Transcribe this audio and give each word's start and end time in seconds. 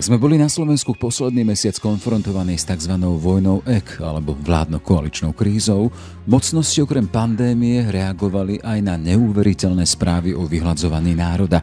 Ak 0.00 0.08
sme 0.08 0.16
boli 0.16 0.40
na 0.40 0.48
Slovensku 0.48 0.96
posledný 0.96 1.44
mesiac 1.44 1.76
konfrontovaní 1.76 2.56
s 2.56 2.64
tzv. 2.64 2.96
vojnou 2.96 3.60
EK 3.68 4.00
alebo 4.00 4.32
vládno-koaličnou 4.32 5.36
krízou, 5.36 5.92
mocnosti 6.24 6.80
okrem 6.80 7.04
pandémie 7.04 7.84
reagovali 7.84 8.64
aj 8.64 8.80
na 8.80 8.96
neuveriteľné 8.96 9.84
správy 9.84 10.32
o 10.32 10.48
vyhľadzovaní 10.48 11.12
národa, 11.12 11.60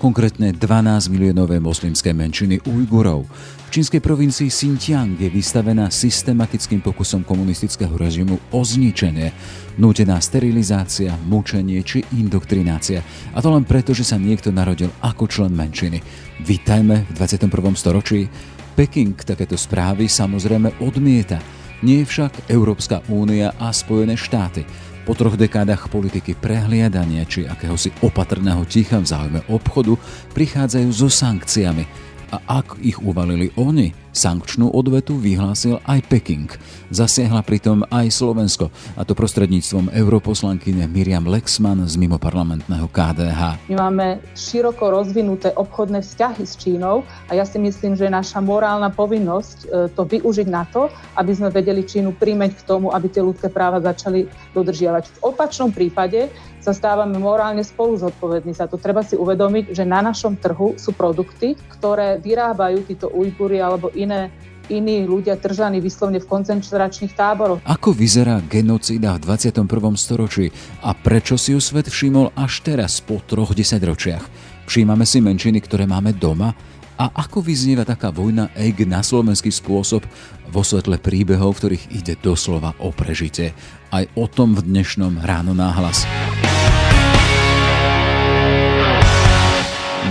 konkrétne 0.00 0.56
12 0.56 1.12
miliónové 1.12 1.60
moslimské 1.60 2.16
menšiny 2.16 2.64
Ujgurov. 2.64 3.28
V 3.68 3.68
čínskej 3.68 4.00
provincii 4.00 4.48
Xinjiang 4.48 5.20
je 5.20 5.28
vystavená 5.28 5.92
systematickým 5.92 6.80
pokusom 6.80 7.20
komunistického 7.22 7.92
režimu 8.00 8.40
o 8.56 8.60
zničenie, 8.64 9.28
nútená 9.76 10.16
sterilizácia, 10.24 11.12
mučenie 11.28 11.84
či 11.84 12.00
indoktrinácia. 12.16 13.04
A 13.36 13.44
to 13.44 13.52
len 13.52 13.68
preto, 13.68 13.92
že 13.92 14.08
sa 14.08 14.16
niekto 14.16 14.48
narodil 14.48 14.88
ako 15.04 15.28
člen 15.28 15.52
menšiny. 15.52 16.00
Vítajme 16.48 17.04
v 17.04 17.10
21. 17.14 17.52
storočí. 17.76 18.24
Peking 18.72 19.12
takéto 19.20 19.60
správy 19.60 20.08
samozrejme 20.08 20.80
odmieta. 20.80 21.36
Nie 21.84 22.08
však 22.08 22.48
Európska 22.48 23.04
únia 23.12 23.52
a 23.60 23.68
Spojené 23.72 24.16
štáty. 24.16 24.64
Po 25.10 25.18
troch 25.18 25.34
dekádach 25.34 25.90
politiky 25.90 26.38
prehliadania 26.38 27.26
či 27.26 27.42
akéhosi 27.42 27.90
opatrného 27.98 28.62
ticha 28.62 29.02
v 29.02 29.10
záujme 29.10 29.40
obchodu 29.50 29.98
prichádzajú 30.38 30.86
so 30.94 31.10
sankciami. 31.10 31.82
A 32.30 32.62
ak 32.62 32.78
ich 32.78 32.94
uvalili 33.02 33.50
oni, 33.58 33.90
sankčnú 34.10 34.70
odvetu 34.70 35.16
vyhlásil 35.16 35.78
aj 35.86 36.06
Peking. 36.10 36.50
Zasiahla 36.90 37.46
pritom 37.46 37.86
aj 37.86 38.10
Slovensko, 38.10 38.68
a 38.98 39.06
to 39.06 39.14
prostredníctvom 39.14 39.94
europoslankyne 39.94 40.90
Miriam 40.90 41.26
Lexman 41.26 41.86
z 41.86 41.94
mimoparlamentného 41.98 42.86
KDH. 42.90 43.70
My 43.70 43.76
máme 43.78 44.06
široko 44.34 44.90
rozvinuté 44.90 45.54
obchodné 45.54 46.02
vzťahy 46.02 46.42
s 46.42 46.58
Čínou 46.58 47.06
a 47.30 47.38
ja 47.38 47.46
si 47.46 47.62
myslím, 47.62 47.94
že 47.94 48.10
je 48.10 48.12
naša 48.12 48.42
morálna 48.42 48.90
povinnosť 48.90 49.58
e, 49.62 49.66
to 49.94 50.02
využiť 50.02 50.48
na 50.50 50.66
to, 50.66 50.90
aby 51.14 51.30
sme 51.30 51.54
vedeli 51.54 51.86
Čínu 51.86 52.18
príjmeť 52.18 52.58
k 52.58 52.66
tomu, 52.66 52.90
aby 52.90 53.06
tie 53.06 53.22
ľudské 53.22 53.46
práva 53.46 53.78
začali 53.78 54.26
dodržiavať. 54.52 55.04
V 55.22 55.30
opačnom 55.30 55.70
prípade 55.70 56.26
sa 56.60 56.76
stávame 56.76 57.16
morálne 57.16 57.64
spolu 57.64 57.96
zodpovední 57.96 58.52
za 58.52 58.68
to. 58.68 58.76
Treba 58.76 59.00
si 59.00 59.16
uvedomiť, 59.16 59.72
že 59.72 59.88
na 59.88 60.04
našom 60.04 60.36
trhu 60.36 60.76
sú 60.76 60.92
produkty, 60.92 61.56
ktoré 61.72 62.20
vyrábajú 62.20 62.84
títo 62.84 63.08
Ujguri 63.08 63.58
alebo 63.58 63.88
iné 64.04 64.32
iní 64.70 65.02
ľudia 65.02 65.34
držaní 65.34 65.82
vyslovne 65.82 66.22
v 66.22 66.30
koncentračných 66.30 67.12
táboroch. 67.12 67.58
Ako 67.66 67.90
vyzerá 67.90 68.38
genocída 68.46 69.18
v 69.18 69.26
21. 69.26 69.66
storočí 69.98 70.54
a 70.80 70.94
prečo 70.94 71.34
si 71.34 71.52
ju 71.52 71.60
svet 71.60 71.90
všimol 71.90 72.30
až 72.38 72.62
teraz 72.62 73.02
po 73.02 73.18
troch 73.18 73.50
desaťročiach? 73.50 74.24
Všímame 74.70 75.02
si 75.02 75.18
menšiny, 75.18 75.58
ktoré 75.66 75.90
máme 75.90 76.14
doma? 76.14 76.54
A 77.00 77.10
ako 77.10 77.42
vyznieva 77.42 77.82
taká 77.82 78.12
vojna 78.14 78.52
EG 78.54 78.86
na 78.86 79.00
slovenský 79.02 79.50
spôsob 79.50 80.04
vo 80.52 80.62
svetle 80.62 81.00
príbehov, 81.00 81.56
v 81.56 81.60
ktorých 81.66 81.84
ide 81.96 82.14
doslova 82.20 82.76
o 82.78 82.94
prežite? 82.94 83.56
Aj 83.90 84.06
o 84.14 84.28
tom 84.30 84.54
v 84.54 84.62
dnešnom 84.62 85.18
Ráno 85.18 85.56
náhlas. 85.56 86.06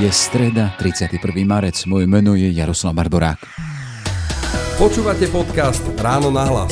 Je 0.01 0.09
streda, 0.09 0.73
31. 0.81 1.21
marec. 1.45 1.77
Moje 1.85 2.09
meno 2.09 2.33
je 2.33 2.49
Jaroslav 2.51 2.97
Barborák. 2.97 3.78
Počúvate 4.79 5.27
podcast 5.27 5.83
Ráno 5.99 6.31
na 6.31 6.47
hlas. 6.47 6.71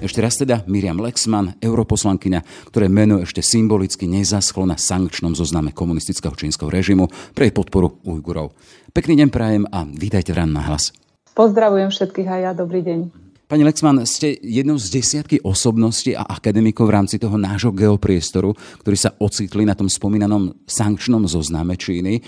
Ešte 0.00 0.24
raz 0.24 0.40
teda 0.40 0.64
Miriam 0.64 0.96
Lexman, 0.96 1.52
europoslankyňa, 1.60 2.72
ktoré 2.72 2.88
meno 2.88 3.20
ešte 3.20 3.44
symbolicky 3.44 4.08
nezaschlo 4.08 4.64
na 4.64 4.80
sankčnom 4.80 5.36
zozname 5.36 5.76
komunistického 5.76 6.32
čínskeho 6.32 6.72
režimu 6.72 7.12
pre 7.36 7.52
podporu 7.52 8.00
Ujgurov. 8.08 8.56
Pekný 8.88 9.20
deň 9.20 9.28
prajem 9.28 9.68
a 9.68 9.84
vítajte 9.84 10.32
v 10.32 10.40
Ráno 10.40 10.56
na 10.56 10.64
hlas. 10.64 10.96
Pozdravujem 11.36 11.92
všetkých 11.92 12.24
aj 12.24 12.40
ja, 12.40 12.52
dobrý 12.56 12.80
deň. 12.80 13.25
Pani 13.46 13.62
Lexman, 13.62 14.02
ste 14.10 14.34
jednou 14.42 14.74
z 14.74 14.90
desiatky 14.90 15.38
osobností 15.38 16.18
a 16.18 16.26
akademikov 16.26 16.90
v 16.90 16.98
rámci 16.98 17.14
toho 17.14 17.38
nášho 17.38 17.70
geopriestoru, 17.70 18.50
ktorí 18.82 18.98
sa 18.98 19.14
ocitli 19.22 19.62
na 19.62 19.78
tom 19.78 19.86
spomínanom 19.86 20.66
sankčnom 20.66 21.22
zozname 21.30 21.78
Číny. 21.78 22.18
E, 22.18 22.22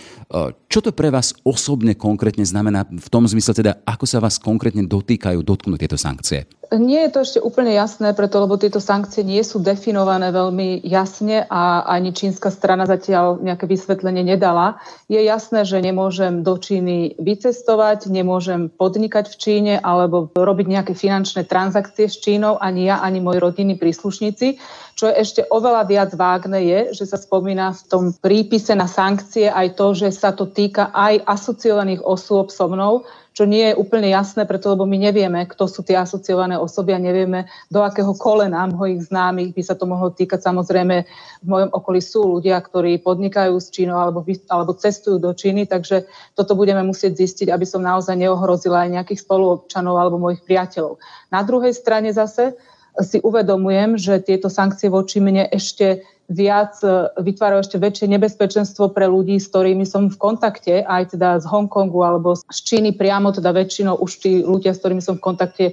čo 0.71 0.79
to 0.79 0.95
pre 0.95 1.11
vás 1.11 1.35
osobne 1.43 1.99
konkrétne 1.99 2.47
znamená 2.47 2.87
v 2.87 3.09
tom 3.11 3.27
zmysle 3.27 3.51
teda, 3.51 3.83
ako 3.83 4.07
sa 4.07 4.23
vás 4.23 4.39
konkrétne 4.39 4.87
dotýkajú, 4.87 5.43
dotknú 5.43 5.75
tieto 5.75 5.99
sankcie? 5.99 6.47
Nie 6.69 7.09
je 7.09 7.13
to 7.17 7.19
ešte 7.25 7.41
úplne 7.41 7.73
jasné, 7.73 8.13
preto 8.13 8.45
lebo 8.45 8.61
tieto 8.61 8.77
sankcie 8.77 9.25
nie 9.25 9.41
sú 9.41 9.57
definované 9.57 10.29
veľmi 10.29 10.85
jasne 10.85 11.49
a 11.49 11.89
ani 11.89 12.13
čínska 12.13 12.53
strana 12.53 12.85
zatiaľ 12.85 13.41
nejaké 13.41 13.65
vysvetlenie 13.65 14.21
nedala. 14.21 14.77
Je 15.09 15.17
jasné, 15.17 15.65
že 15.65 15.81
nemôžem 15.81 16.45
do 16.45 16.61
Číny 16.61 17.17
vycestovať, 17.17 18.13
nemôžem 18.13 18.69
podnikať 18.69 19.33
v 19.33 19.37
Číne 19.41 19.75
alebo 19.81 20.29
robiť 20.37 20.67
nejaké 20.69 20.93
finančné 20.93 21.49
transakcie 21.49 22.05
s 22.05 22.21
Čínou, 22.21 22.61
ani 22.61 22.93
ja, 22.93 23.01
ani 23.01 23.25
moji 23.25 23.41
rodinní 23.41 23.81
príslušníci. 23.81 24.61
Čo 24.93 25.09
je 25.09 25.15
ešte 25.25 25.41
oveľa 25.49 25.89
viac 25.89 26.11
vágne 26.13 26.59
je, 26.59 26.81
že 26.93 27.09
sa 27.09 27.17
spomína 27.17 27.73
v 27.73 27.83
tom 27.89 28.05
prípise 28.13 28.77
na 28.77 28.91
sankcie 28.91 29.49
aj 29.49 29.79
to, 29.79 29.97
že 29.97 30.13
sa 30.13 30.37
to 30.37 30.51
týka 30.51 30.93
aj 30.93 31.25
asociovaných 31.25 32.05
osôb 32.05 32.53
so 32.53 32.69
mnou, 32.69 33.09
čo 33.39 33.47
nie 33.47 33.71
je 33.71 33.79
úplne 33.79 34.11
jasné, 34.11 34.43
preto 34.51 34.75
lebo 34.75 34.83
my 34.83 34.99
nevieme, 34.99 35.47
kto 35.47 35.71
sú 35.71 35.87
tie 35.87 35.95
asociované 35.95 36.59
osoby 36.59 36.91
a 36.91 36.99
nevieme, 36.99 37.47
do 37.71 37.87
akého 37.87 38.11
kolena 38.19 38.67
mojich 38.67 39.07
známych 39.07 39.55
by 39.55 39.63
sa 39.63 39.79
to 39.79 39.87
mohlo 39.87 40.11
týkať. 40.11 40.43
Samozrejme, 40.43 41.07
v 41.39 41.47
mojom 41.47 41.71
okolí 41.71 42.03
sú 42.03 42.27
ľudia, 42.27 42.59
ktorí 42.59 42.99
podnikajú 42.99 43.55
s 43.55 43.71
Čínou 43.71 43.95
alebo, 43.95 44.27
alebo 44.51 44.75
cestujú 44.75 45.23
do 45.23 45.31
Číny, 45.31 45.71
takže 45.71 46.11
toto 46.35 46.59
budeme 46.59 46.83
musieť 46.83 47.15
zistiť, 47.15 47.55
aby 47.55 47.63
som 47.63 47.79
naozaj 47.79 48.19
neohrozila 48.19 48.91
aj 48.91 48.99
nejakých 48.99 49.23
spoluobčanov 49.23 49.95
alebo 49.95 50.19
mojich 50.19 50.43
priateľov. 50.43 50.99
Na 51.31 51.47
druhej 51.47 51.79
strane 51.79 52.11
zase 52.11 52.59
si 53.07 53.23
uvedomujem, 53.23 53.95
že 53.95 54.19
tieto 54.19 54.51
sankcie 54.51 54.91
voči 54.91 55.23
mne 55.23 55.47
ešte 55.55 56.03
viac 56.29 56.77
e, 56.85 57.09
vytvárajú 57.25 57.65
ešte 57.65 57.79
väčšie 57.81 58.07
nebezpečenstvo 58.13 58.93
pre 58.93 59.09
ľudí, 59.09 59.41
s 59.41 59.49
ktorými 59.49 59.89
som 59.89 60.13
v 60.13 60.17
kontakte, 60.21 60.85
aj 60.85 61.17
teda 61.17 61.41
z 61.41 61.49
Hongkongu 61.49 62.05
alebo 62.05 62.37
z 62.37 62.59
Číny 62.61 62.93
priamo, 62.93 63.33
teda 63.33 63.51
väčšinou 63.57 63.97
už 63.97 64.13
tí 64.21 64.33
ľudia, 64.45 64.77
s 64.77 64.85
ktorými 64.85 65.01
som 65.01 65.17
v 65.17 65.25
kontakte, 65.25 65.65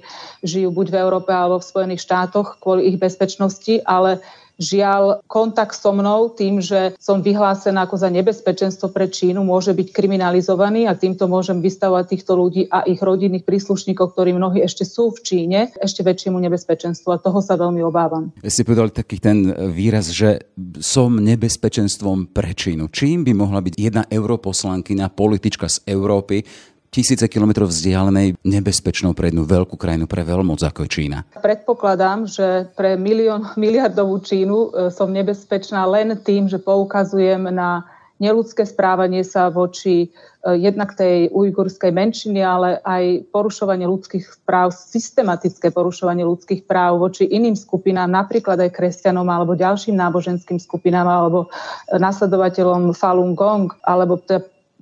žijú 0.47 0.71
buď 0.71 0.87
v 0.95 0.99
Európe 1.03 1.31
alebo 1.35 1.59
v 1.59 1.67
Spojených 1.67 2.01
štátoch 2.07 2.63
kvôli 2.63 2.87
ich 2.87 2.97
bezpečnosti, 2.97 3.83
ale 3.83 4.23
Žiaľ, 4.55 5.27
kontakt 5.27 5.75
so 5.75 5.91
mnou 5.91 6.31
tým, 6.31 6.63
že 6.63 6.95
som 6.95 7.19
vyhlásená 7.19 7.83
ako 7.83 7.99
za 7.99 8.07
nebezpečenstvo 8.07 8.91
pre 8.95 9.11
Čínu, 9.11 9.43
môže 9.43 9.75
byť 9.75 9.91
kriminalizovaný 9.91 10.87
a 10.87 10.95
týmto 10.95 11.27
môžem 11.27 11.59
vystavovať 11.59 12.05
týchto 12.15 12.39
ľudí 12.39 12.71
a 12.71 12.87
ich 12.87 13.03
rodinných 13.03 13.43
príslušníkov, 13.43 14.15
ktorí 14.15 14.31
mnohí 14.31 14.63
ešte 14.63 14.87
sú 14.87 15.11
v 15.11 15.19
Číne, 15.21 15.59
ešte 15.83 16.07
väčšiemu 16.07 16.39
nebezpečenstvu 16.39 17.09
a 17.11 17.19
toho 17.19 17.43
sa 17.43 17.59
veľmi 17.59 17.83
obávam. 17.83 18.31
Ste 18.43 18.63
povedali 18.63 18.95
taký 18.95 19.19
ten 19.19 19.51
výraz, 19.71 20.11
že 20.11 20.47
som 20.79 21.19
nebezpečenstvom 21.19 22.31
pre 22.31 22.55
Čínu. 22.55 22.87
Čím 22.91 23.27
by 23.27 23.33
mohla 23.35 23.59
byť 23.59 23.75
jedna 23.75 24.03
europoslankyňa, 24.07 25.11
politička 25.11 25.67
z 25.67 25.83
Európy, 25.91 26.47
tisíce 26.95 27.27
kilometrov 27.27 27.67
vzdialenej 27.67 28.39
nebezpečnou 28.39 29.11
pre 29.11 29.27
jednu 29.27 29.43
veľkú 29.43 29.75
krajinu, 29.75 30.07
pre 30.07 30.23
veľmoc 30.23 30.63
ako 30.63 30.87
je 30.87 30.89
Čína? 30.95 31.27
Predpokladám, 31.43 32.23
že 32.23 32.71
pre 32.71 32.95
milión, 32.95 33.51
miliardovú 33.59 34.23
Čínu 34.23 34.55
e, 34.55 34.67
som 34.95 35.11
nebezpečná 35.11 35.83
len 35.83 36.15
tým, 36.23 36.47
že 36.47 36.55
poukazujem 36.55 37.51
na 37.51 37.83
neludské 38.15 38.63
správanie 38.63 39.27
sa 39.27 39.51
voči 39.51 40.07
e, 40.07 40.55
jednak 40.55 40.95
tej 40.95 41.27
ujgurskej 41.35 41.91
menšiny, 41.91 42.39
ale 42.39 42.79
aj 42.79 43.27
porušovanie 43.27 43.83
ľudských 43.83 44.47
práv, 44.47 44.71
systematické 44.71 45.75
porušovanie 45.75 46.23
ľudských 46.23 46.63
práv 46.63 47.03
voči 47.03 47.27
iným 47.27 47.59
skupinám, 47.59 48.07
napríklad 48.07 48.55
aj 48.63 48.71
kresťanom 48.71 49.27
alebo 49.27 49.59
ďalším 49.59 49.99
náboženským 49.99 50.63
skupinám 50.63 51.11
alebo 51.11 51.51
nasledovateľom 51.91 52.95
Falun 52.95 53.35
Gong 53.35 53.75
alebo 53.83 54.15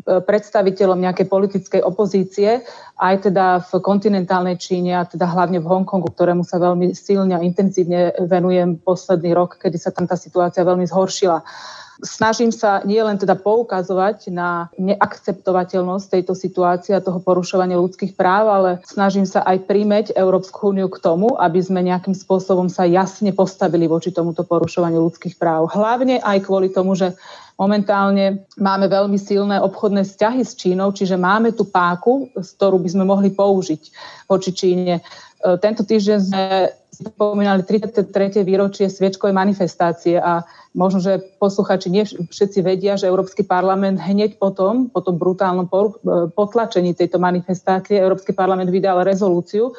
predstaviteľom 0.04 1.00
nejakej 1.00 1.28
politickej 1.32 1.82
opozície, 1.86 2.66
aj 3.00 3.30
teda 3.30 3.64
v 3.64 3.72
kontinentálnej 3.80 4.60
Číne 4.60 5.00
a 5.00 5.08
teda 5.08 5.30
hlavne 5.32 5.64
v 5.64 5.70
Hongkongu, 5.70 6.12
ktorému 6.12 6.44
sa 6.44 6.60
veľmi 6.60 6.92
silne 6.92 7.40
a 7.40 7.46
intenzívne 7.46 8.12
venujem 8.28 8.84
posledný 8.84 9.32
rok, 9.32 9.62
kedy 9.64 9.78
sa 9.80 9.96
tam 9.96 10.04
tá 10.04 10.20
situácia 10.20 10.68
veľmi 10.68 10.84
zhoršila. 10.90 11.40
Snažím 12.04 12.50
sa 12.52 12.82
nielen 12.84 13.22
teda 13.22 13.38
poukazovať 13.38 14.34
na 14.34 14.68
neakceptovateľnosť 14.82 16.06
tejto 16.10 16.34
situácie 16.36 16.92
a 16.98 17.06
toho 17.06 17.22
porušovania 17.22 17.80
ľudských 17.80 18.18
práv, 18.18 18.50
ale 18.50 18.70
snažím 18.84 19.24
sa 19.30 19.46
aj 19.46 19.70
príjmeť 19.70 20.06
Európsku 20.18 20.74
úniu 20.74 20.90
k 20.90 21.00
tomu, 21.00 21.38
aby 21.38 21.62
sme 21.62 21.86
nejakým 21.86 22.18
spôsobom 22.18 22.68
sa 22.68 22.84
jasne 22.90 23.32
postavili 23.32 23.86
voči 23.86 24.10
tomuto 24.10 24.42
porušovaniu 24.44 25.00
ľudských 25.06 25.38
práv. 25.38 25.70
Hlavne 25.72 26.18
aj 26.20 26.44
kvôli 26.44 26.74
tomu, 26.74 26.98
že 26.98 27.14
Momentálne 27.54 28.50
máme 28.58 28.90
veľmi 28.90 29.18
silné 29.22 29.62
obchodné 29.62 30.02
vzťahy 30.04 30.42
s 30.42 30.58
Čínou, 30.58 30.90
čiže 30.90 31.22
máme 31.22 31.54
tú 31.54 31.70
páku, 31.70 32.34
z 32.34 32.50
ktorú 32.58 32.82
by 32.82 32.90
sme 32.90 33.06
mohli 33.06 33.30
použiť 33.30 33.82
voči 34.26 34.52
Číne. 34.52 35.00
E, 35.00 35.02
tento 35.62 35.86
týždeň 35.86 36.18
sme 36.18 36.46
spomínali 36.94 37.66
33. 37.66 38.46
výročie 38.46 38.86
sviečkovej 38.86 39.34
manifestácie 39.34 40.22
a 40.22 40.46
možno, 40.78 41.02
že 41.02 41.22
posluchači 41.42 41.90
nie 41.90 42.06
všetci 42.06 42.60
vedia, 42.62 42.98
že 42.98 43.10
Európsky 43.10 43.42
parlament 43.42 43.98
hneď 43.98 44.38
potom, 44.38 44.90
po 44.94 45.02
tom 45.02 45.18
brutálnom 45.18 45.70
potlačení 46.38 46.94
tejto 46.94 47.18
manifestácie, 47.18 47.98
Európsky 47.98 48.34
parlament 48.34 48.70
vydal 48.70 49.02
rezolúciu, 49.02 49.74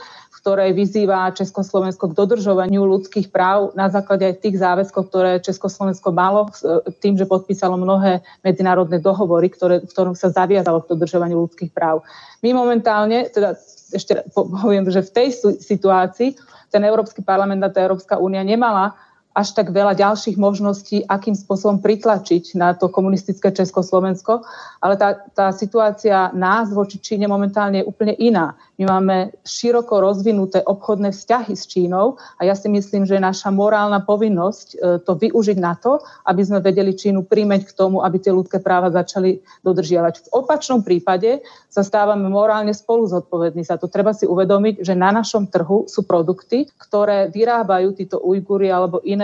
ktorej 0.45 0.77
vyzýva 0.77 1.33
Československo 1.33 2.13
k 2.13 2.17
dodržovaniu 2.21 2.85
ľudských 2.85 3.33
práv 3.33 3.73
na 3.73 3.89
základe 3.89 4.29
aj 4.29 4.45
tých 4.45 4.61
záväzkov, 4.61 5.09
ktoré 5.09 5.41
Československo 5.41 6.13
malo 6.13 6.53
tým, 7.01 7.17
že 7.17 7.25
podpísalo 7.25 7.81
mnohé 7.81 8.21
medzinárodné 8.45 9.01
dohovory, 9.01 9.49
ktoré, 9.49 9.81
v 9.81 9.89
ktorom 9.89 10.13
sa 10.13 10.29
zaviazalo 10.29 10.85
k 10.85 10.93
dodržovaniu 10.93 11.49
ľudských 11.49 11.73
práv. 11.73 12.05
My 12.45 12.53
momentálne, 12.53 13.33
teda 13.33 13.57
ešte 13.89 14.21
poviem, 14.37 14.85
že 14.93 15.01
v 15.01 15.11
tej 15.17 15.29
situácii 15.65 16.37
ten 16.69 16.85
Európsky 16.85 17.25
parlament 17.25 17.65
a 17.65 17.73
tá 17.73 17.81
Európska 17.81 18.21
únia 18.21 18.45
nemala 18.45 18.93
až 19.35 19.59
tak 19.59 19.75
veľa 19.75 19.99
ďalších 19.99 20.39
možností, 20.39 21.03
akým 21.11 21.35
spôsobom 21.35 21.83
pritlačiť 21.83 22.55
na 22.55 22.71
to 22.79 22.87
komunistické 22.87 23.51
Československo, 23.51 24.47
ale 24.79 24.95
tá, 24.95 25.19
tá 25.35 25.51
situácia 25.51 26.31
nás 26.31 26.71
voči 26.71 27.03
Číne 27.03 27.27
momentálne 27.27 27.83
je 27.83 27.89
úplne 27.91 28.15
iná. 28.15 28.55
My 28.79 28.91
máme 28.91 29.35
široko 29.43 29.99
rozvinuté 29.99 30.63
obchodné 30.63 31.11
vzťahy 31.11 31.55
s 31.55 31.67
Čínou 31.67 32.19
a 32.39 32.47
ja 32.47 32.55
si 32.55 32.71
myslím, 32.71 33.07
že 33.07 33.19
je 33.19 33.23
naša 33.23 33.51
morálna 33.51 34.03
povinnosť 34.07 34.67
e, 34.71 34.77
to 35.03 35.13
využiť 35.19 35.59
na 35.59 35.75
to, 35.79 35.99
aby 36.31 36.43
sme 36.43 36.63
vedeli 36.63 36.95
Čínu 36.95 37.27
príjmeť 37.27 37.71
k 37.71 37.77
tomu, 37.77 38.07
aby 38.07 38.23
tie 38.23 38.35
ľudské 38.35 38.63
práva 38.63 38.91
začali 38.91 39.43
dodržiavať. 39.67 40.31
V 40.31 40.33
opačnom 40.43 40.83
prípade 40.83 41.43
sa 41.71 41.83
stávame 41.83 42.31
morálne 42.31 42.71
spolu 42.71 43.07
zodpovední 43.11 43.67
za 43.67 43.79
to. 43.79 43.91
Treba 43.91 44.15
si 44.15 44.31
uvedomiť, 44.31 44.87
že 44.87 44.95
na 44.95 45.11
našom 45.11 45.51
trhu 45.51 45.91
sú 45.91 46.07
produkty, 46.07 46.71
ktoré 46.79 47.31
vyrábajú 47.35 47.99
títo 47.99 48.23
Ujguri 48.23 48.71
alebo 48.71 49.03
iné 49.03 49.24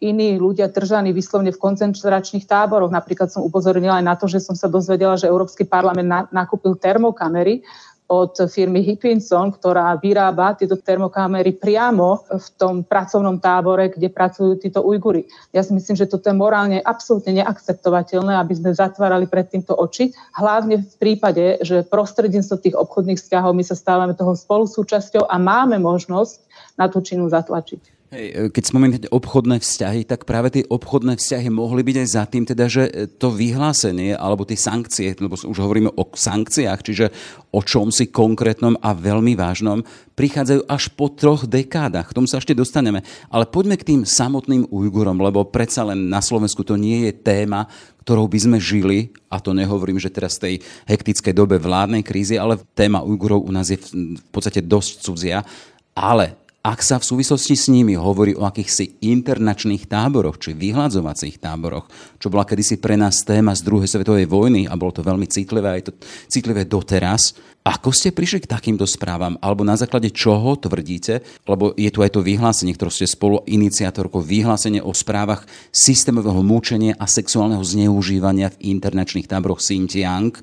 iní 0.00 0.36
ľudia 0.36 0.68
držaní 0.68 1.16
vyslovne 1.16 1.52
v 1.52 1.62
koncentračných 1.62 2.44
táboroch. 2.44 2.92
Napríklad 2.92 3.32
som 3.32 3.44
upozornila 3.44 3.96
aj 4.00 4.04
na 4.04 4.14
to, 4.14 4.28
že 4.28 4.44
som 4.44 4.52
sa 4.52 4.68
dozvedela, 4.68 5.16
že 5.16 5.30
Európsky 5.30 5.64
parlament 5.64 6.28
nakúpil 6.32 6.76
termokamery 6.76 7.64
od 8.06 8.38
firmy 8.46 8.86
Hipinson, 8.86 9.50
ktorá 9.50 9.98
vyrába 9.98 10.54
tieto 10.54 10.78
termokamery 10.78 11.58
priamo 11.58 12.22
v 12.30 12.48
tom 12.54 12.86
pracovnom 12.86 13.42
tábore, 13.42 13.90
kde 13.90 14.06
pracujú 14.14 14.62
títo 14.62 14.86
Ujguri. 14.86 15.26
Ja 15.50 15.66
si 15.66 15.74
myslím, 15.74 15.98
že 15.98 16.06
toto 16.06 16.30
je 16.30 16.38
morálne 16.38 16.78
absolútne 16.78 17.42
neakceptovateľné, 17.42 18.38
aby 18.38 18.54
sme 18.54 18.78
zatvárali 18.78 19.26
pred 19.26 19.50
týmto 19.50 19.74
oči, 19.74 20.14
hlavne 20.38 20.86
v 20.86 20.94
prípade, 21.02 21.58
že 21.66 21.82
prostredníctvom 21.82 22.62
tých 22.62 22.78
obchodných 22.78 23.18
vzťahov 23.18 23.50
my 23.58 23.64
sa 23.66 23.74
stávame 23.74 24.14
toho 24.14 24.38
spolusúčasťou 24.38 25.26
a 25.26 25.34
máme 25.42 25.82
možnosť 25.82 26.46
na 26.78 26.86
tú 26.86 27.02
činu 27.02 27.26
zatlačiť. 27.26 27.95
Hej, 28.06 28.26
e, 28.30 28.34
keď 28.54 28.62
spomínate 28.70 29.08
obchodné 29.10 29.58
vzťahy, 29.58 30.06
tak 30.06 30.30
práve 30.30 30.54
tie 30.54 30.64
obchodné 30.70 31.18
vzťahy 31.18 31.50
mohli 31.50 31.82
byť 31.82 31.96
aj 31.98 32.08
za 32.08 32.24
tým, 32.30 32.46
teda, 32.46 32.64
že 32.70 32.84
to 33.18 33.34
vyhlásenie 33.34 34.14
alebo 34.14 34.46
tie 34.46 34.54
sankcie, 34.54 35.10
lebo 35.18 35.34
už 35.34 35.58
hovoríme 35.58 35.90
o 35.90 36.06
sankciách, 36.06 36.80
čiže 36.86 37.10
o 37.50 37.66
čom 37.66 37.90
si 37.90 38.06
konkrétnom 38.06 38.78
a 38.78 38.94
veľmi 38.94 39.34
vážnom, 39.34 39.82
prichádzajú 40.14 40.70
až 40.70 40.86
po 40.94 41.10
troch 41.10 41.50
dekádach. 41.50 42.06
K 42.06 42.14
tomu 42.14 42.30
sa 42.30 42.38
ešte 42.38 42.54
dostaneme. 42.54 43.02
Ale 43.26 43.42
poďme 43.50 43.74
k 43.74 43.90
tým 43.90 44.02
samotným 44.06 44.70
Ujgurom, 44.70 45.18
lebo 45.18 45.42
predsa 45.42 45.82
len 45.82 46.06
na 46.06 46.22
Slovensku 46.22 46.62
to 46.62 46.78
nie 46.78 47.10
je 47.10 47.12
téma, 47.12 47.66
ktorou 48.06 48.30
by 48.30 48.38
sme 48.38 48.58
žili, 48.62 49.10
a 49.26 49.42
to 49.42 49.50
nehovorím, 49.50 49.98
že 49.98 50.14
teraz 50.14 50.38
v 50.38 50.42
tej 50.46 50.54
hektickej 50.86 51.34
dobe 51.34 51.58
vládnej 51.58 52.06
krízy, 52.06 52.38
ale 52.38 52.62
téma 52.78 53.02
Ujgurov 53.02 53.42
u 53.42 53.50
nás 53.50 53.66
je 53.66 53.82
v 53.82 54.30
podstate 54.30 54.62
dosť 54.62 55.02
cudzia. 55.02 55.42
Ale 55.90 56.45
ak 56.66 56.82
sa 56.82 56.98
v 56.98 57.06
súvislosti 57.06 57.54
s 57.54 57.70
nimi 57.70 57.94
hovorí 57.94 58.34
o 58.34 58.42
akýchsi 58.42 58.98
internačných 59.06 59.86
táboroch, 59.86 60.42
či 60.42 60.50
vyhľadzovacích 60.50 61.38
táboroch, 61.38 61.86
čo 62.18 62.26
bola 62.26 62.42
kedysi 62.42 62.82
pre 62.82 62.98
nás 62.98 63.22
téma 63.22 63.54
z 63.54 63.62
druhej 63.62 63.86
svetovej 63.86 64.26
vojny 64.26 64.66
a 64.66 64.74
bolo 64.74 64.90
to 64.90 65.06
veľmi 65.06 65.30
citlivé, 65.30 65.78
aj 65.78 65.82
to 65.86 65.92
citlivé 66.26 66.66
doteraz, 66.66 67.38
ako 67.66 67.90
ste 67.90 68.14
prišli 68.14 68.46
k 68.46 68.52
takýmto 68.54 68.86
správam? 68.86 69.34
Alebo 69.42 69.66
na 69.66 69.74
základe 69.74 70.14
čoho 70.14 70.54
tvrdíte? 70.54 71.26
Lebo 71.50 71.74
je 71.74 71.90
tu 71.90 71.98
aj 71.98 72.14
to 72.14 72.22
vyhlásenie, 72.22 72.78
ktoré 72.78 72.94
ste 72.94 73.10
spolu 73.10 73.42
iniciatorkou, 73.42 74.22
vyhlásenie 74.22 74.78
o 74.78 74.94
správach 74.94 75.42
systémového 75.74 76.46
múčenia 76.46 76.94
a 76.94 77.10
sexuálneho 77.10 77.66
zneužívania 77.66 78.54
v 78.54 78.70
internačných 78.70 79.26
táboroch 79.26 79.58
Xinjiang. 79.58 80.30
E, 80.30 80.42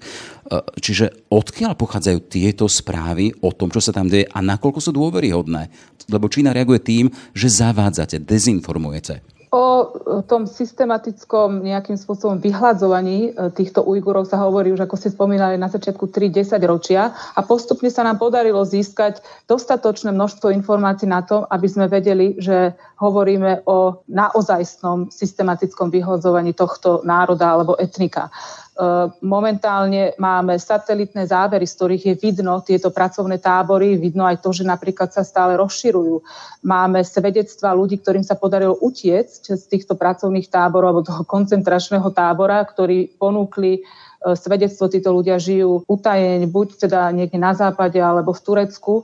čiže 0.84 1.32
odkiaľ 1.32 1.80
pochádzajú 1.80 2.20
tieto 2.28 2.68
správy 2.68 3.32
o 3.40 3.56
tom, 3.56 3.72
čo 3.72 3.80
sa 3.80 3.96
tam 3.96 4.12
deje 4.12 4.28
a 4.28 4.44
nakoľko 4.44 4.84
sú 4.84 4.92
dôveryhodné? 4.92 5.72
Lebo 6.12 6.28
Čína 6.28 6.52
reaguje 6.52 6.84
tým, 6.84 7.08
že 7.32 7.48
zavádzate, 7.48 8.20
dezinformujete. 8.20 9.33
O 9.54 9.94
tom 10.26 10.50
systematickom 10.50 11.62
nejakým 11.62 11.94
spôsobom 11.94 12.42
vyhľadzovaní 12.42 13.38
e, 13.38 13.54
týchto 13.54 13.86
Ujgurov 13.86 14.26
sa 14.26 14.42
hovorí 14.42 14.74
už, 14.74 14.90
ako 14.90 14.98
ste 14.98 15.14
spomínali, 15.14 15.62
na 15.62 15.70
začiatku 15.70 16.10
3-10 16.10 16.58
ročia 16.66 17.14
a 17.14 17.40
postupne 17.46 17.86
sa 17.94 18.02
nám 18.02 18.18
podarilo 18.18 18.66
získať 18.66 19.22
dostatočné 19.46 20.10
množstvo 20.10 20.50
informácií 20.50 21.06
na 21.06 21.22
to, 21.22 21.46
aby 21.54 21.70
sme 21.70 21.86
vedeli, 21.86 22.34
že 22.42 22.74
hovoríme 22.98 23.62
o 23.70 24.02
naozajstnom 24.10 25.14
systematickom 25.14 25.94
vyhľadzovaní 25.94 26.58
tohto 26.58 27.06
národa 27.06 27.54
alebo 27.54 27.78
etnika. 27.78 28.34
Eh, 28.74 29.08
momentálne 29.22 30.18
máme 30.18 30.58
satelitné 30.58 31.30
zábery, 31.30 31.62
z 31.70 31.78
ktorých 31.78 32.04
je 32.10 32.16
vidno 32.18 32.58
tieto 32.66 32.90
pracovné 32.90 33.38
tábory, 33.38 34.02
vidno 34.02 34.26
aj 34.26 34.42
to, 34.42 34.50
že 34.50 34.66
napríklad 34.66 35.14
sa 35.14 35.22
stále 35.22 35.54
rozširujú. 35.62 36.26
Máme 36.66 37.06
svedectva 37.06 37.78
ľudí, 37.78 38.02
ktorým 38.02 38.26
sa 38.26 38.34
podarilo 38.34 38.74
utiecť 38.82 39.54
z 39.54 39.64
týchto 39.70 39.94
pracovných 39.94 40.50
táborov 40.50 40.90
alebo 40.90 41.06
toho 41.06 41.22
koncentračného 41.22 42.10
tábora, 42.18 42.66
ktorí 42.66 43.14
ponúkli 43.22 43.86
E, 44.13 44.13
svedectvo 44.32 44.88
títo 44.88 45.12
ľudia 45.12 45.36
žijú 45.36 45.84
utajeň, 45.84 46.48
buď 46.48 46.68
teda 46.88 47.12
niekde 47.12 47.36
na 47.36 47.52
západe 47.52 48.00
alebo 48.00 48.32
v 48.32 48.44
Turecku, 48.44 49.04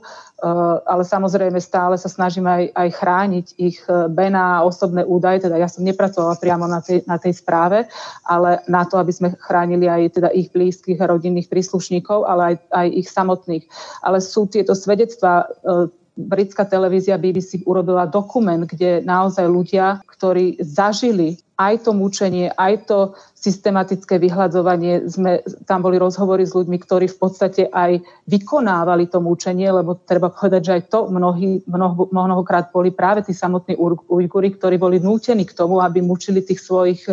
ale 0.88 1.04
samozrejme 1.04 1.60
stále 1.60 2.00
sa 2.00 2.08
snažíme 2.08 2.48
aj, 2.48 2.64
aj 2.72 2.88
chrániť 2.96 3.46
ich 3.60 3.84
e, 3.84 4.08
bená 4.08 4.64
osobné 4.64 5.04
údaje, 5.04 5.44
teda 5.44 5.60
ja 5.60 5.68
som 5.68 5.84
nepracovala 5.84 6.40
priamo 6.40 6.64
na 6.64 6.80
tej, 6.80 7.04
na 7.04 7.20
tej 7.20 7.36
správe, 7.36 7.84
ale 8.24 8.64
na 8.64 8.88
to, 8.88 8.96
aby 8.96 9.12
sme 9.12 9.36
chránili 9.36 9.84
aj 9.84 10.16
teda 10.16 10.28
ich 10.32 10.48
blízkych 10.50 10.96
a 11.04 11.10
rodinných 11.12 11.52
príslušníkov, 11.52 12.24
ale 12.24 12.42
aj, 12.42 12.54
aj 12.72 12.86
ich 13.04 13.08
samotných. 13.12 13.64
Ale 14.00 14.24
sú 14.24 14.48
tieto 14.48 14.72
svedectvá 14.72 15.44
britská 16.20 16.68
televízia 16.68 17.16
BBC 17.16 17.64
urobila 17.64 18.04
dokument, 18.04 18.66
kde 18.68 19.00
naozaj 19.00 19.46
ľudia, 19.48 20.04
ktorí 20.04 20.60
zažili 20.60 21.40
aj 21.60 21.84
to 21.84 21.92
mučenie, 21.92 22.48
aj 22.56 22.88
to 22.88 22.98
systematické 23.36 24.16
vyhľadzovanie. 24.16 25.08
Sme, 25.08 25.44
tam 25.68 25.84
boli 25.84 26.00
rozhovory 26.00 26.48
s 26.48 26.56
ľuďmi, 26.56 26.76
ktorí 26.80 27.08
v 27.08 27.18
podstate 27.20 27.68
aj 27.68 28.00
vykonávali 28.28 29.08
to 29.12 29.20
mučenie, 29.20 29.68
lebo 29.68 29.96
treba 29.96 30.32
povedať, 30.32 30.60
že 30.64 30.72
aj 30.80 30.82
to 30.88 30.98
mnohý, 31.12 31.60
mnoho, 31.68 32.08
mnohokrát 32.12 32.72
boli 32.72 32.92
práve 32.92 33.24
tí 33.24 33.36
samotní 33.36 33.76
Ujguri, 34.08 34.56
ktorí 34.56 34.76
boli 34.80 35.00
nútení 35.00 35.44
k 35.44 35.56
tomu, 35.56 35.84
aby 35.84 36.00
mučili 36.00 36.40
tých 36.40 36.64
svojich 36.64 37.04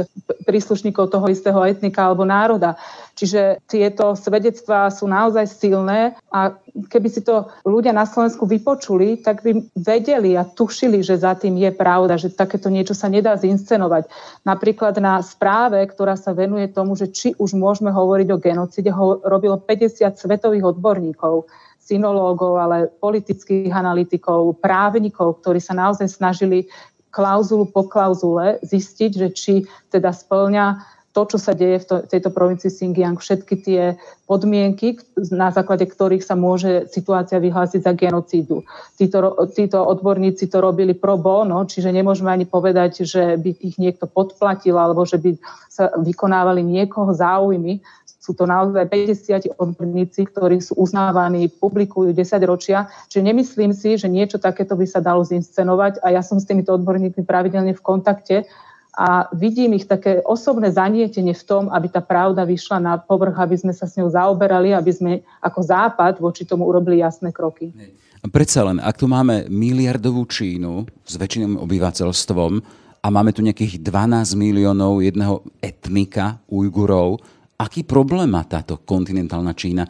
príslušníkov 0.48 1.12
toho 1.12 1.28
istého 1.28 1.60
etnika 1.64 2.08
alebo 2.08 2.24
národa. 2.24 2.80
Čiže 3.18 3.66
tieto 3.66 4.14
svedectvá 4.14 4.94
sú 4.94 5.10
naozaj 5.10 5.50
silné 5.50 6.14
a 6.30 6.54
keby 6.86 7.10
si 7.10 7.26
to 7.26 7.50
ľudia 7.66 7.90
na 7.90 8.06
Slovensku 8.06 8.46
vypočuli, 8.46 9.18
tak 9.26 9.42
by 9.42 9.58
vedeli 9.74 10.38
a 10.38 10.46
tušili, 10.46 11.02
že 11.02 11.18
za 11.18 11.34
tým 11.34 11.58
je 11.58 11.74
pravda, 11.74 12.22
že 12.22 12.30
takéto 12.30 12.70
niečo 12.70 12.94
sa 12.94 13.10
nedá 13.10 13.34
zinscenovať. 13.34 14.06
Napríklad 14.46 14.98
na 15.02 15.22
správe, 15.24 15.82
ktorá 15.88 16.20
sa 16.20 16.36
venuje 16.36 16.70
tomu, 16.70 16.94
že 16.94 17.10
či 17.10 17.34
už 17.38 17.58
môžeme 17.58 17.90
hovoriť 17.90 18.28
o 18.34 18.42
genocide, 18.42 18.92
ho 18.94 19.22
robilo 19.26 19.58
50 19.62 20.14
svetových 20.14 20.78
odborníkov 20.78 21.48
synológov, 21.82 22.60
ale 22.60 22.92
politických 23.00 23.72
analytikov, 23.72 24.60
právnikov, 24.60 25.40
ktorí 25.40 25.64
sa 25.64 25.72
naozaj 25.72 26.12
snažili 26.12 26.68
klauzulu 27.08 27.72
po 27.72 27.88
klauzule 27.88 28.60
zistiť, 28.62 29.12
že 29.16 29.28
či 29.32 29.54
teda 29.90 30.12
splňa 30.12 30.97
to, 31.18 31.26
čo 31.34 31.42
sa 31.42 31.58
deje 31.58 31.82
v 31.82 31.86
to, 31.90 31.96
tejto 32.06 32.30
provincii 32.30 32.70
Xinjiang, 32.70 33.18
všetky 33.18 33.56
tie 33.66 33.98
podmienky, 34.30 35.02
na 35.34 35.50
základe 35.50 35.90
ktorých 35.90 36.22
sa 36.22 36.38
môže 36.38 36.86
situácia 36.94 37.42
vyhlásiť 37.42 37.82
za 37.82 37.98
genocídu. 37.98 38.62
Títo, 38.94 39.34
títo 39.50 39.82
odborníci 39.82 40.46
to 40.46 40.62
robili 40.62 40.94
pro 40.94 41.18
bono, 41.18 41.66
čiže 41.66 41.90
nemôžeme 41.90 42.30
ani 42.30 42.46
povedať, 42.46 43.02
že 43.02 43.34
by 43.34 43.50
ich 43.66 43.82
niekto 43.82 44.06
podplatil 44.06 44.78
alebo 44.78 45.10
že 45.10 45.18
by 45.18 45.42
sa 45.74 45.90
vykonávali 45.98 46.62
niekoho 46.62 47.10
záujmy. 47.10 47.82
Sú 48.06 48.38
to 48.38 48.46
naozaj 48.46 48.86
50 48.86 49.58
odborníci, 49.58 50.22
ktorí 50.30 50.62
sú 50.62 50.78
uznávaní, 50.78 51.50
publikujú 51.50 52.14
10 52.14 52.38
ročia. 52.46 52.94
Čiže 53.10 53.26
nemyslím 53.26 53.74
si, 53.74 53.98
že 53.98 54.06
niečo 54.06 54.38
takéto 54.38 54.78
by 54.78 54.86
sa 54.86 55.02
dalo 55.02 55.26
zinscenovať 55.26 56.06
a 56.06 56.14
ja 56.14 56.22
som 56.22 56.38
s 56.38 56.46
týmito 56.46 56.78
odborníkmi 56.78 57.26
pravidelne 57.26 57.74
v 57.74 57.82
kontakte 57.82 58.46
a 58.98 59.30
vidím 59.30 59.78
ich 59.78 59.86
také 59.86 60.26
osobné 60.26 60.74
zanietenie 60.74 61.38
v 61.38 61.44
tom, 61.46 61.64
aby 61.70 61.86
tá 61.86 62.02
pravda 62.02 62.42
vyšla 62.42 62.82
na 62.82 62.94
povrch, 62.98 63.38
aby 63.38 63.54
sme 63.54 63.70
sa 63.70 63.86
s 63.86 63.94
ňou 63.94 64.10
zaoberali, 64.10 64.74
aby 64.74 64.90
sme 64.90 65.12
ako 65.38 65.60
západ 65.62 66.18
voči 66.18 66.50
tomu 66.50 66.66
urobili 66.66 67.06
jasné 67.06 67.30
kroky. 67.30 67.70
Predsa 68.26 68.66
len, 68.66 68.82
ak 68.82 68.98
tu 68.98 69.06
máme 69.06 69.46
miliardovú 69.54 70.26
Čínu 70.26 70.90
s 71.06 71.14
väčšinou 71.14 71.62
obyvateľstvom 71.62 72.52
a 73.06 73.08
máme 73.14 73.30
tu 73.38 73.46
nejakých 73.46 73.86
12 73.86 74.34
miliónov 74.34 75.06
jedného 75.06 75.46
etnika 75.62 76.42
Ujgurov, 76.50 77.22
aký 77.62 77.86
problém 77.86 78.34
má 78.34 78.42
táto 78.50 78.82
kontinentálna 78.82 79.54
Čína 79.54 79.86
e, 79.86 79.90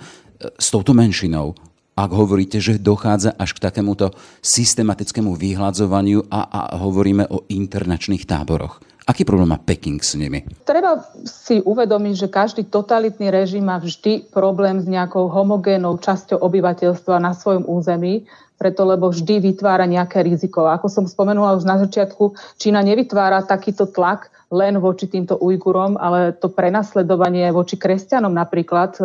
s 0.51 0.67
touto 0.67 0.91
menšinou? 0.91 1.55
ak 1.97 2.13
hovoríte, 2.13 2.61
že 2.61 2.77
dochádza 2.77 3.33
až 3.41 3.57
k 3.57 3.63
takémuto 3.73 4.13
systematickému 4.45 5.33
vyhľadzovaniu 5.33 6.29
a, 6.29 6.45
a 6.45 6.61
hovoríme 6.77 7.25
o 7.25 7.41
internačných 7.49 8.21
táboroch. 8.29 8.77
Aký 9.07 9.23
problém 9.23 9.47
má 9.47 9.55
Peking 9.55 10.03
s 10.03 10.19
nimi? 10.19 10.43
Treba 10.67 10.99
si 11.23 11.63
uvedomiť, 11.63 12.13
že 12.13 12.27
každý 12.27 12.67
totalitný 12.67 13.31
režim 13.31 13.63
má 13.63 13.79
vždy 13.79 14.27
problém 14.35 14.83
s 14.83 14.85
nejakou 14.85 15.31
homogénnou 15.31 15.95
časťou 15.95 16.43
obyvateľstva 16.43 17.15
na 17.15 17.31
svojom 17.31 17.63
území, 17.71 18.27
preto 18.59 18.83
lebo 18.83 19.07
vždy 19.07 19.39
vytvára 19.39 19.87
nejaké 19.87 20.27
riziko. 20.27 20.67
Ako 20.67 20.91
som 20.91 21.07
spomenula 21.07 21.55
už 21.55 21.63
na 21.63 21.79
začiatku, 21.79 22.35
Čína 22.59 22.83
nevytvára 22.83 23.47
takýto 23.47 23.87
tlak 23.87 24.27
len 24.51 24.79
voči 24.79 25.07
týmto 25.07 25.35
Ujgurom, 25.39 25.99
ale 25.99 26.31
to 26.35 26.51
prenasledovanie 26.51 27.51
voči 27.51 27.75
kresťanom 27.75 28.31
napríklad, 28.31 28.95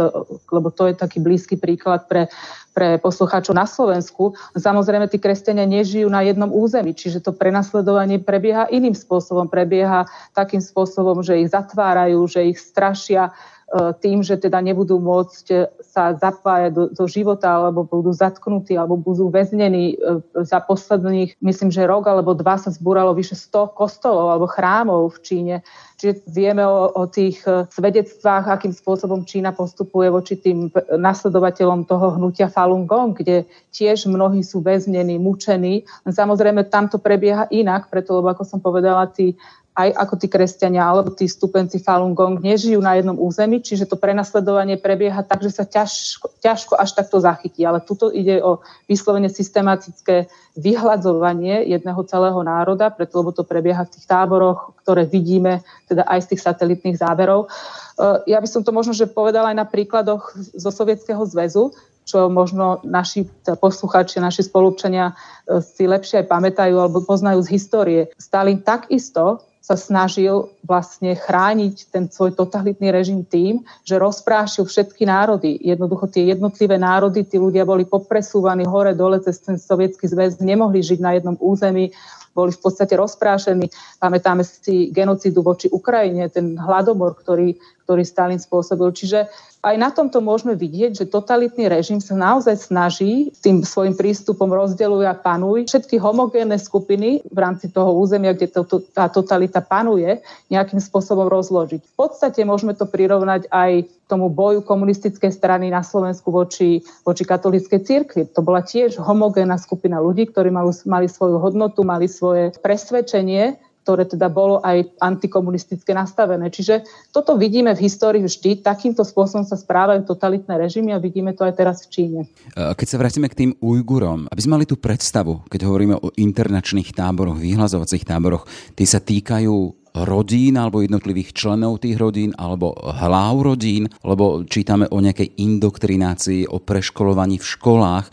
lebo 0.50 0.71
to 0.71 0.90
je 0.90 0.94
taký 0.94 1.18
blízky 1.18 1.59
príklad 1.59 2.06
pre 2.06 2.30
pre 2.72 2.96
poslucháčov 2.96 3.52
na 3.52 3.68
Slovensku. 3.68 4.32
Samozrejme, 4.56 5.06
tí 5.08 5.20
kresťania 5.20 5.68
nežijú 5.68 6.08
na 6.08 6.24
jednom 6.24 6.48
území, 6.48 6.96
čiže 6.96 7.20
to 7.20 7.36
prenasledovanie 7.36 8.18
prebieha 8.18 8.68
iným 8.72 8.96
spôsobom. 8.96 9.46
Prebieha 9.46 10.08
takým 10.32 10.64
spôsobom, 10.64 11.20
že 11.20 11.38
ich 11.40 11.52
zatvárajú, 11.52 12.24
že 12.26 12.48
ich 12.48 12.58
strašia 12.58 13.36
tým, 13.72 14.20
že 14.20 14.36
teda 14.36 14.60
nebudú 14.60 15.00
môcť 15.00 15.72
sa 15.80 16.12
zapájať 16.12 16.70
do, 16.76 16.84
do 16.92 17.04
života, 17.08 17.56
alebo 17.56 17.88
budú 17.88 18.12
zatknutí, 18.12 18.76
alebo 18.76 19.00
budú 19.00 19.32
väznení. 19.32 19.96
E, 19.96 20.20
za 20.44 20.60
posledných, 20.60 21.40
myslím, 21.40 21.72
že 21.72 21.88
rok 21.88 22.04
alebo 22.04 22.36
dva 22.36 22.60
sa 22.60 22.68
zbúralo 22.68 23.16
vyše 23.16 23.32
100 23.32 23.72
kostolov 23.72 24.28
alebo 24.28 24.44
chrámov 24.44 25.16
v 25.16 25.18
Číne. 25.24 25.56
Čiže 25.96 26.20
vieme 26.28 26.60
o, 26.68 26.92
o 26.92 27.08
tých 27.08 27.40
e, 27.48 27.64
svedectvách, 27.72 28.52
akým 28.52 28.76
spôsobom 28.76 29.24
Čína 29.24 29.56
postupuje 29.56 30.12
voči 30.12 30.36
tým 30.36 30.68
nasledovateľom 30.92 31.88
toho 31.88 32.20
hnutia 32.20 32.52
Falun 32.52 32.84
Gong, 32.84 33.16
kde 33.16 33.48
tiež 33.72 34.04
mnohí 34.04 34.44
sú 34.44 34.60
väznení, 34.60 35.16
mučení. 35.16 35.88
Samozrejme, 36.04 36.68
tam 36.68 36.92
to 36.92 37.00
prebieha 37.00 37.48
inak, 37.48 37.88
preto, 37.88 38.20
lebo 38.20 38.28
ako 38.36 38.44
som 38.44 38.60
povedala, 38.60 39.08
tí 39.08 39.32
aj 39.72 39.88
ako 39.96 40.14
tí 40.20 40.28
kresťania 40.28 40.84
alebo 40.84 41.16
tí 41.16 41.24
stupenci 41.24 41.80
Falun 41.80 42.12
Gong 42.12 42.44
nežijú 42.44 42.84
na 42.84 43.00
jednom 43.00 43.16
území, 43.16 43.64
čiže 43.64 43.88
to 43.88 43.96
prenasledovanie 43.96 44.76
prebieha 44.76 45.24
tak, 45.24 45.40
že 45.40 45.48
sa 45.48 45.64
ťažko, 45.64 46.28
ťažko 46.44 46.76
až 46.76 46.92
takto 46.92 47.16
zachytí. 47.24 47.64
Ale 47.64 47.80
tuto 47.80 48.12
ide 48.12 48.44
o 48.44 48.60
vyslovene 48.84 49.32
systematické 49.32 50.28
vyhľadzovanie 50.60 51.64
jedného 51.72 52.04
celého 52.04 52.36
národa, 52.44 52.92
preto 52.92 53.24
lebo 53.24 53.32
to 53.32 53.48
prebieha 53.48 53.88
v 53.88 53.92
tých 53.96 54.04
táboroch, 54.04 54.76
ktoré 54.84 55.08
vidíme 55.08 55.64
teda 55.88 56.04
aj 56.04 56.28
z 56.28 56.36
tých 56.36 56.44
satelitných 56.44 57.00
záberov. 57.00 57.48
E, 57.48 58.28
ja 58.28 58.36
by 58.44 58.48
som 58.48 58.60
to 58.60 58.76
možno 58.76 58.92
že 58.92 59.08
povedala 59.08 59.56
aj 59.56 59.56
na 59.56 59.64
príkladoch 59.64 60.36
zo 60.36 60.68
Sovietskeho 60.68 61.24
zväzu, 61.24 61.72
čo 62.04 62.28
možno 62.28 62.82
naši 62.84 63.24
posluchači, 63.46 64.20
naši 64.20 64.44
spolupčania 64.44 65.16
e, 65.48 65.64
si 65.64 65.88
lepšie 65.88 66.20
aj 66.20 66.26
pamätajú 66.28 66.76
alebo 66.76 67.00
poznajú 67.00 67.40
z 67.40 67.48
histórie. 67.56 68.00
Stalin 68.20 68.60
takisto 68.60 69.40
sa 69.62 69.78
snažil 69.78 70.50
vlastne 70.66 71.14
chrániť 71.14 71.95
ten 71.95 72.11
svoj 72.11 72.35
totalitný 72.35 72.90
režim 72.90 73.23
tým, 73.23 73.62
že 73.87 73.95
rozprášil 73.95 74.66
všetky 74.66 75.07
národy. 75.07 75.54
Jednoducho 75.62 76.11
tie 76.11 76.35
jednotlivé 76.35 76.83
národy, 76.83 77.23
tí 77.23 77.38
ľudia 77.38 77.62
boli 77.62 77.87
popresúvaní 77.87 78.66
hore, 78.66 78.99
dole 78.99 79.23
cez 79.23 79.38
ten 79.38 79.62
sovietský 79.62 80.11
zväz, 80.11 80.42
nemohli 80.42 80.83
žiť 80.83 80.99
na 80.99 81.14
jednom 81.14 81.38
území, 81.38 81.95
boli 82.35 82.50
v 82.50 82.61
podstate 82.61 82.97
rozprášení. 82.99 83.71
Pamätáme 84.02 84.42
si 84.42 84.90
genocidu 84.90 85.45
voči 85.47 85.71
Ukrajine, 85.71 86.26
ten 86.33 86.59
hladomor, 86.59 87.14
ktorý, 87.14 87.54
ktorý 87.82 88.06
Stalin 88.06 88.38
spôsobil. 88.38 88.88
Čiže 88.94 89.26
aj 89.62 89.76
na 89.78 89.94
tomto 89.94 90.18
môžeme 90.18 90.58
vidieť, 90.58 91.02
že 91.02 91.06
totalitný 91.06 91.70
režim 91.70 92.02
sa 92.02 92.18
naozaj 92.18 92.66
snaží 92.66 93.30
tým 93.46 93.62
svojim 93.62 93.94
prístupom 93.94 94.50
rozdeľuje 94.50 95.06
a 95.06 95.14
panuj 95.14 95.70
všetky 95.70 96.02
homogénne 96.02 96.58
skupiny 96.58 97.22
v 97.22 97.38
rámci 97.38 97.70
toho 97.70 97.94
územia, 97.94 98.34
kde 98.34 98.50
to, 98.50 98.66
to, 98.66 98.82
tá 98.90 99.06
totalita 99.06 99.62
panuje, 99.62 100.18
nejakým 100.50 100.82
spôsobom 100.82 101.30
rozložiť. 101.30 101.78
V 101.78 101.94
podstate 101.94 102.42
môžeme 102.42 102.74
to 102.74 102.90
prirovnať 102.90 103.46
aj 103.54 103.86
tomu 104.10 104.26
boju 104.34 104.66
komunistickej 104.66 105.30
strany 105.30 105.70
na 105.70 105.86
Slovensku 105.86 106.34
voči, 106.34 106.82
voči 107.06 107.22
katolíckej 107.22 107.80
cirkvi. 107.86 108.22
To 108.34 108.42
bola 108.42 108.66
tiež 108.66 108.98
homogénna 108.98 109.62
skupina 109.62 110.02
ľudí, 110.02 110.26
ktorí 110.26 110.50
mali, 110.50 110.74
mali 110.90 111.06
svoju 111.06 111.38
hodnotu, 111.38 111.86
mali 111.86 112.10
svoje 112.10 112.50
presvedčenie 112.58 113.56
ktoré 113.82 114.06
teda 114.06 114.30
bolo 114.30 114.62
aj 114.62 114.94
antikomunistické 115.02 115.90
nastavené. 115.90 116.48
Čiže 116.48 116.86
toto 117.10 117.34
vidíme 117.34 117.74
v 117.74 117.82
histórii 117.90 118.22
vždy, 118.22 118.62
takýmto 118.62 119.02
spôsobom 119.02 119.42
sa 119.42 119.58
správajú 119.58 120.06
totalitné 120.06 120.54
režimy 120.54 120.94
a 120.94 121.02
vidíme 121.02 121.34
to 121.34 121.42
aj 121.42 121.54
teraz 121.58 121.82
v 121.84 121.88
Číne. 121.90 122.20
Keď 122.54 122.86
sa 122.86 122.96
vrátime 123.02 123.26
k 123.26 123.38
tým 123.38 123.52
Ujgurom, 123.58 124.30
aby 124.30 124.40
sme 124.40 124.62
mali 124.62 124.70
tú 124.70 124.78
predstavu, 124.78 125.42
keď 125.50 125.66
hovoríme 125.66 125.98
o 125.98 126.14
internačných 126.14 126.94
táboroch, 126.94 127.42
vyhľazovacích 127.42 128.06
táboroch, 128.06 128.46
tie 128.78 128.86
sa 128.86 129.02
týkajú 129.02 129.82
rodín 129.92 130.56
alebo 130.56 130.80
jednotlivých 130.80 131.36
členov 131.36 131.84
tých 131.84 132.00
rodín 132.00 132.32
alebo 132.40 132.72
hlav 132.80 133.44
rodín, 133.44 133.92
lebo 134.06 134.40
čítame 134.48 134.88
o 134.88 135.02
nejakej 135.02 135.36
indoktrinácii, 135.36 136.48
o 136.48 136.62
preškolovaní 136.62 137.36
v 137.36 137.50
školách, 137.50 138.06